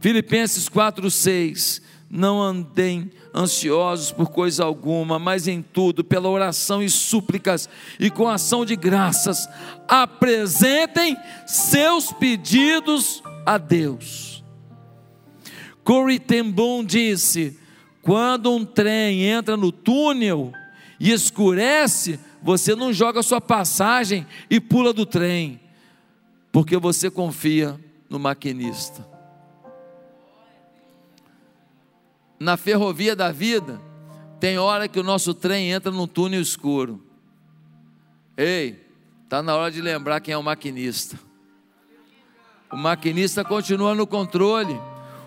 Filipenses 0.00 0.68
4:6 0.68 1.80
Não 2.10 2.42
andem 2.42 3.12
ansiosos 3.34 4.12
por 4.12 4.30
coisa 4.30 4.64
alguma, 4.64 5.18
mas 5.18 5.48
em 5.48 5.62
tudo, 5.62 6.04
pela 6.04 6.28
oração 6.28 6.82
e 6.82 6.90
súplicas 6.90 7.68
e 7.98 8.10
com 8.10 8.28
ação 8.28 8.64
de 8.64 8.76
graças, 8.76 9.48
apresentem 9.88 11.16
seus 11.46 12.12
pedidos 12.12 13.22
a 13.46 13.58
Deus. 13.58 14.44
Corey 15.82 16.18
ten 16.18 16.54
disse: 16.86 17.58
quando 18.02 18.52
um 18.52 18.64
trem 18.64 19.24
entra 19.24 19.56
no 19.56 19.72
túnel 19.72 20.52
e 21.00 21.10
escurece, 21.10 22.18
você 22.42 22.74
não 22.74 22.92
joga 22.92 23.22
sua 23.22 23.40
passagem 23.40 24.26
e 24.50 24.60
pula 24.60 24.92
do 24.92 25.06
trem, 25.06 25.60
porque 26.50 26.76
você 26.76 27.10
confia 27.10 27.80
no 28.10 28.18
maquinista. 28.18 29.11
Na 32.42 32.56
ferrovia 32.56 33.14
da 33.14 33.30
vida, 33.30 33.80
tem 34.40 34.58
hora 34.58 34.88
que 34.88 34.98
o 34.98 35.02
nosso 35.04 35.32
trem 35.32 35.70
entra 35.70 35.92
num 35.92 36.08
túnel 36.08 36.40
escuro. 36.40 37.00
Ei, 38.36 38.84
está 39.22 39.40
na 39.40 39.54
hora 39.54 39.70
de 39.70 39.80
lembrar 39.80 40.20
quem 40.20 40.34
é 40.34 40.36
o 40.36 40.42
maquinista. 40.42 41.18
O 42.70 42.76
maquinista 42.76 43.44
continua 43.44 43.94
no 43.94 44.06
controle. 44.06 44.78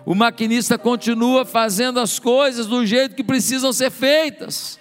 O 0.04 0.14
maquinista 0.14 0.76
continua 0.76 1.46
fazendo 1.46 2.00
as 2.00 2.18
coisas 2.18 2.66
do 2.66 2.84
jeito 2.84 3.16
que 3.16 3.24
precisam 3.24 3.72
ser 3.72 3.90
feitas. 3.90 4.78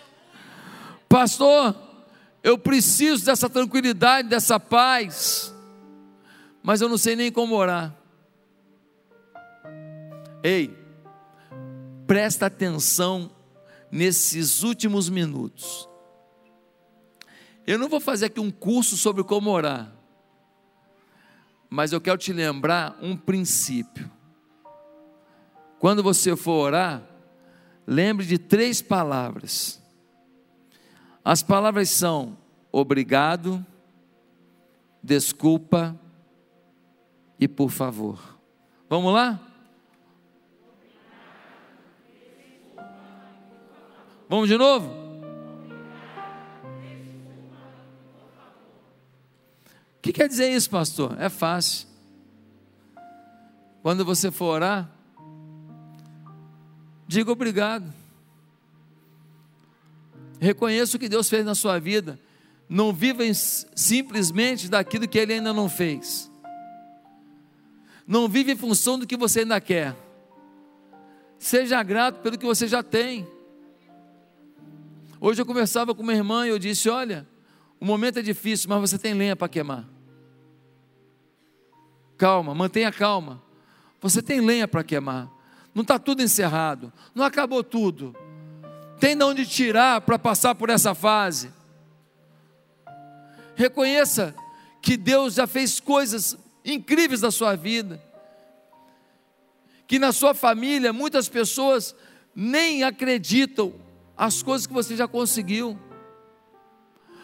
Pastor, 1.08 1.74
eu 2.44 2.58
preciso 2.58 3.26
dessa 3.26 3.50
tranquilidade, 3.50 4.28
dessa 4.28 4.60
paz, 4.60 5.56
mas 6.62 6.82
eu 6.82 6.90
não 6.90 6.98
sei 6.98 7.16
nem 7.16 7.32
como 7.32 7.56
orar. 7.56 7.96
Ei, 10.44 10.85
presta 12.06 12.48
atenção 12.48 13.32
nesses 13.92 14.64
últimos 14.64 15.10
minutos. 15.10 15.90
Eu 17.66 17.80
não 17.80 17.90
vou 17.90 18.00
fazer 18.00 18.26
aqui 18.26 18.40
um 18.40 18.52
curso 18.52 18.96
sobre 18.96 19.24
como 19.24 19.50
orar, 19.50 19.92
mas 21.70 21.92
eu 21.92 22.00
quero 22.00 22.18
te 22.18 22.32
lembrar 22.32 22.98
um 23.02 23.18
princípio. 23.18 24.12
Quando 25.80 26.04
você 26.04 26.36
for 26.36 26.68
orar, 26.68 27.04
lembre 27.88 28.26
de 28.26 28.38
três 28.38 28.82
palavras. 28.82 29.82
As 31.24 31.42
palavras 31.42 31.90
são 31.90 32.38
obrigado, 32.72 33.66
desculpa 35.02 36.00
e 37.40 37.48
por 37.48 37.72
favor. 37.72 38.40
Vamos 38.88 39.12
lá? 39.12 39.55
Vamos 44.28 44.50
de 44.50 44.58
novo? 44.58 44.90
O 49.98 50.02
que 50.02 50.12
quer 50.12 50.28
dizer 50.28 50.50
isso, 50.52 50.70
pastor? 50.70 51.16
É 51.20 51.30
fácil. 51.30 51.88
Quando 53.82 54.04
você 54.04 54.32
for 54.32 54.46
orar, 54.46 54.90
diga 57.08 57.32
obrigado. 57.32 57.94
Reconheça 60.40 60.98
o 60.98 61.00
que 61.00 61.10
Deus 61.10 61.30
fez 61.30 61.46
na 61.46 61.56
sua 61.56 61.80
vida. 61.80 62.20
Não 62.68 62.92
viva 62.92 63.24
simplesmente 63.76 64.68
daquilo 64.68 65.08
que 65.08 65.20
Ele 65.20 65.34
ainda 65.34 65.54
não 65.54 65.70
fez. 65.70 66.32
Não 68.08 68.28
vive 68.28 68.52
em 68.52 68.58
função 68.58 69.00
do 69.00 69.08
que 69.08 69.18
você 69.18 69.42
ainda 69.42 69.60
quer. 69.62 69.96
Seja 71.38 71.82
grato 71.84 72.22
pelo 72.22 72.38
que 72.38 72.46
você 72.46 72.68
já 72.68 72.82
tem. 72.82 73.28
Hoje 75.20 75.42
eu 75.42 75.46
conversava 75.46 75.96
com 75.96 76.04
uma 76.04 76.14
irmã 76.14 76.46
e 76.46 76.50
eu 76.50 76.60
disse: 76.60 76.90
Olha, 76.90 77.28
o 77.80 77.86
momento 77.86 78.20
é 78.20 78.22
difícil, 78.22 78.70
mas 78.70 78.90
você 78.90 78.98
tem 78.98 79.14
lenha 79.14 79.36
para 79.36 79.48
queimar. 79.48 79.86
Calma, 82.18 82.56
mantenha 82.56 82.92
calma. 82.92 83.42
Você 84.02 84.22
tem 84.22 84.40
lenha 84.40 84.68
para 84.68 84.84
queimar. 84.84 85.30
Não 85.74 85.82
está 85.82 86.00
tudo 86.00 86.22
encerrado. 86.22 86.92
Não 87.14 87.26
acabou 87.26 87.64
tudo. 87.64 88.16
Tem 89.00 89.16
de 89.16 89.24
onde 89.24 89.46
tirar 89.46 90.02
para 90.02 90.18
passar 90.18 90.56
por 90.56 90.70
essa 90.70 90.96
fase. 90.96 91.52
Reconheça 93.56 94.34
que 94.82 94.96
Deus 94.96 95.34
já 95.34 95.48
fez 95.48 95.80
coisas 95.80 96.38
incríveis 96.64 97.22
na 97.22 97.32
sua 97.32 97.56
vida. 97.56 98.02
Que 99.88 100.00
na 100.00 100.12
sua 100.12 100.34
família 100.34 100.94
muitas 100.94 101.28
pessoas 101.28 101.96
nem 102.34 102.84
acreditam 102.84 103.85
as 104.18 104.42
coisas 104.42 104.66
que 104.68 104.74
você 104.74 104.96
já 104.96 105.08
conseguiu. 105.08 105.80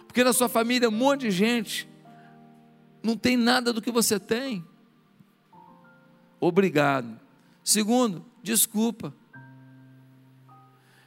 Porque 0.07 0.23
na 0.23 0.33
sua 0.33 0.49
família 0.49 0.89
um 0.89 0.91
monte 0.91 1.21
de 1.21 1.31
gente 1.31 1.89
não 3.01 3.15
tem 3.15 3.37
nada 3.37 3.71
do 3.73 3.81
que 3.81 3.91
você 3.91 4.19
tem. 4.19 4.65
Obrigado. 6.39 7.19
Segundo, 7.63 8.25
desculpa. 8.43 9.13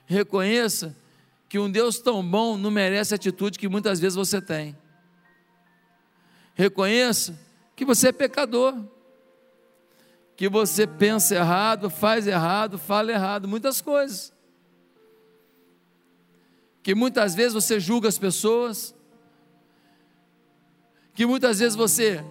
Reconheça 0.06 0.96
que 1.48 1.58
um 1.58 1.70
Deus 1.70 1.98
tão 1.98 2.28
bom 2.28 2.56
não 2.56 2.70
merece 2.70 3.14
a 3.14 3.16
atitude 3.16 3.58
que 3.58 3.68
muitas 3.68 4.00
vezes 4.00 4.16
você 4.16 4.40
tem. 4.40 4.76
Reconheça 6.54 7.38
que 7.76 7.84
você 7.84 8.08
é 8.08 8.12
pecador. 8.12 8.74
Que 10.36 10.48
você 10.48 10.86
pensa 10.86 11.36
errado, 11.36 11.88
faz 11.88 12.26
errado, 12.26 12.76
fala 12.76 13.12
errado, 13.12 13.46
muitas 13.46 13.80
coisas. 13.80 14.33
Que 16.84 16.94
muitas 16.94 17.34
vezes 17.34 17.54
você 17.54 17.80
julga 17.80 18.08
as 18.08 18.18
pessoas. 18.18 18.94
Que 21.14 21.26
muitas 21.26 21.58
vezes 21.58 21.74
você 21.74 22.24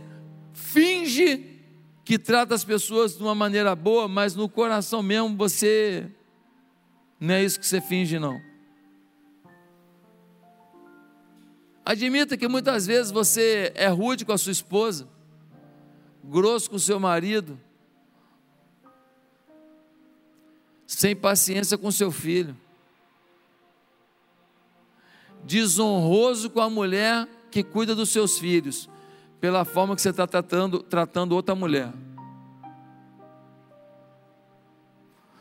finge 0.54 1.60
que 2.06 2.20
trata 2.20 2.54
as 2.54 2.63
pessoas 2.63 3.18
de 3.18 3.24
uma 3.24 3.34
maneira 3.34 3.76
boa, 3.76 4.08
mas 4.08 4.36
no 4.36 4.48
coração 4.48 5.02
mesmo 5.02 5.36
você 5.36 6.10
não 7.20 7.34
é 7.34 7.44
isso 7.44 7.60
que 7.60 7.66
você 7.66 7.82
finge, 7.82 8.20
não. 8.20 8.39
Admita 11.86 12.38
que 12.38 12.48
muitas 12.48 12.86
vezes 12.86 13.12
você 13.12 13.72
é 13.76 13.88
rude 13.88 14.26
com 14.26 14.34
a 14.34 14.38
sua 14.38 14.52
esposa, 14.52 15.08
grosso 16.24 16.70
com 16.70 16.76
o 16.76 16.80
seu 16.80 17.00
marido, 17.00 17.60
sem 20.86 21.16
paciência 21.16 21.78
com 21.78 21.89
seu 21.92 22.12
filho, 22.12 22.56
desonroso 25.54 26.50
com 26.50 26.60
a 26.60 26.68
mulher 26.68 27.28
que 27.52 27.62
cuida 27.63 27.94
dos 27.94 28.10
seus 28.10 28.39
filhos, 28.39 28.89
pela 29.39 29.63
forma 29.63 29.96
que 29.96 30.02
você 30.02 30.10
está 30.10 30.26
tratando, 30.26 30.82
tratando 30.82 31.34
outra 31.34 31.54
mulher. 31.54 31.94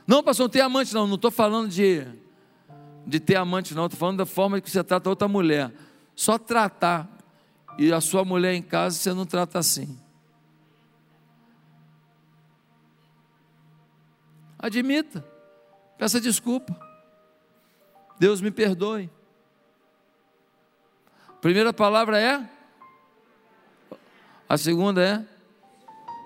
Não, 0.07 0.23
pastor, 0.23 0.45
não 0.45 0.51
tem 0.51 0.61
amante, 0.61 0.93
não. 0.93 1.07
Não 1.07 1.15
estou 1.15 1.31
falando 1.31 1.71
de, 1.71 2.07
de 3.07 3.21
ter 3.21 3.37
amante, 3.37 3.75
não. 3.75 3.87
Estou 3.87 3.99
falando 3.99 4.19
da 4.19 4.27
forma 4.27 4.61
que 4.61 4.71
você 4.71 4.85
trata 4.85 5.09
outra 5.09 5.27
mulher. 5.27 5.73
Só 6.15 6.37
tratar. 6.37 7.09
E 7.79 7.91
a 7.91 8.03
sua 8.03 8.23
mulher 8.23 8.53
em 8.53 8.61
casa 8.61 8.99
você 8.99 9.15
não 9.15 9.25
trata 9.25 9.59
assim. 9.59 9.99
Admita. 14.59 15.25
Peça 15.97 16.21
desculpa. 16.21 16.79
Deus 18.19 18.43
me 18.43 18.51
perdoe. 18.51 19.09
Primeira 21.43 21.73
palavra 21.73 22.21
é? 22.21 22.49
A 24.49 24.57
segunda 24.57 25.05
é? 25.05 25.27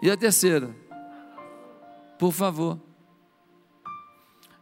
E 0.03 0.11
a 0.11 0.17
terceira? 0.17 0.77
Por 2.19 2.33
favor. 2.33 2.79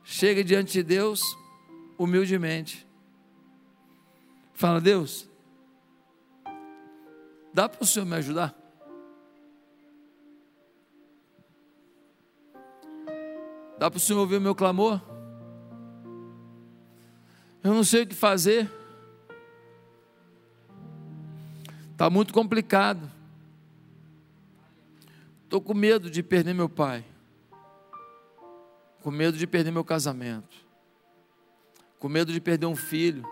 Chega 0.05 0.45
diante 0.45 0.75
de 0.75 0.83
Deus 0.85 1.21
humildemente. 1.99 2.87
Fala, 4.53 4.81
Deus, 4.81 5.29
dá 7.53 7.69
para 7.69 7.83
o 7.83 7.87
Senhor 7.87 8.07
me 8.07 8.15
ajudar? 8.15 8.55
Dá 13.77 13.91
para 13.91 13.97
o 13.97 14.01
Senhor 14.01 14.21
ouvir 14.21 14.37
o 14.37 14.41
meu 14.41 14.55
clamor? 14.55 15.01
Eu 17.63 17.75
não 17.75 17.83
sei 17.83 18.05
o 18.05 18.07
que 18.07 18.15
fazer. 18.15 18.71
Está 21.95 22.11
muito 22.11 22.35
complicado. 22.35 23.11
Estou 25.45 25.61
com 25.61 25.73
medo 25.73 26.11
de 26.11 26.23
perder 26.23 26.53
meu 26.53 26.69
pai. 26.69 27.05
Com 29.01 29.11
medo 29.11 29.39
de 29.39 29.47
perder 29.47 29.71
meu 29.71 29.85
casamento. 29.85 30.55
Com 31.99 32.09
medo 32.09 32.31
de 32.31 32.41
perder 32.41 32.67
um 32.67 32.77
filho 32.77 33.25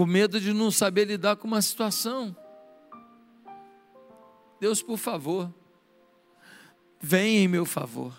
com 0.00 0.06
medo 0.06 0.40
de 0.40 0.54
não 0.54 0.70
saber 0.70 1.04
lidar 1.04 1.36
com 1.36 1.46
uma 1.46 1.60
situação. 1.60 2.34
Deus, 4.58 4.82
por 4.82 4.96
favor, 4.96 5.52
venha 6.98 7.40
em 7.40 7.46
meu 7.48 7.66
favor. 7.66 8.14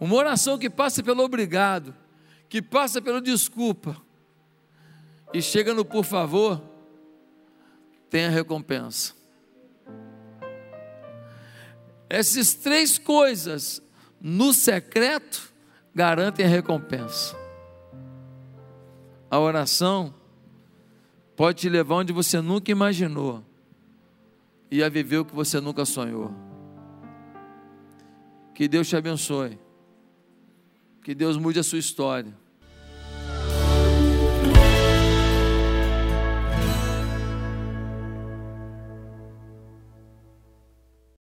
Uma 0.00 0.16
oração 0.16 0.58
que 0.58 0.70
passa 0.70 1.02
pelo 1.02 1.22
obrigado, 1.22 1.94
que 2.48 2.62
passa 2.62 3.02
pelo 3.02 3.20
desculpa 3.20 4.00
e 5.32 5.40
chega 5.40 5.72
no 5.72 5.84
por 5.84 6.04
favor, 6.04 6.60
tem 8.08 8.26
a 8.26 8.30
recompensa. 8.30 9.14
Essas 12.08 12.54
três 12.54 12.98
coisas 12.98 13.80
no 14.20 14.52
secreto 14.52 15.52
garantem 15.94 16.44
a 16.44 16.48
recompensa. 16.48 17.36
A 19.30 19.38
oração 19.38 20.12
pode 21.36 21.60
te 21.60 21.68
levar 21.68 21.94
onde 21.96 22.12
você 22.12 22.40
nunca 22.40 22.70
imaginou 22.70 23.44
e 24.70 24.82
a 24.82 24.88
viver 24.88 25.18
o 25.18 25.24
que 25.24 25.34
você 25.34 25.60
nunca 25.60 25.84
sonhou. 25.84 26.34
Que 28.54 28.68
Deus 28.68 28.88
te 28.88 28.96
abençoe. 28.96 29.58
Que 31.02 31.14
Deus 31.14 31.36
mude 31.36 31.58
a 31.58 31.62
sua 31.62 31.78
história. 31.78 32.36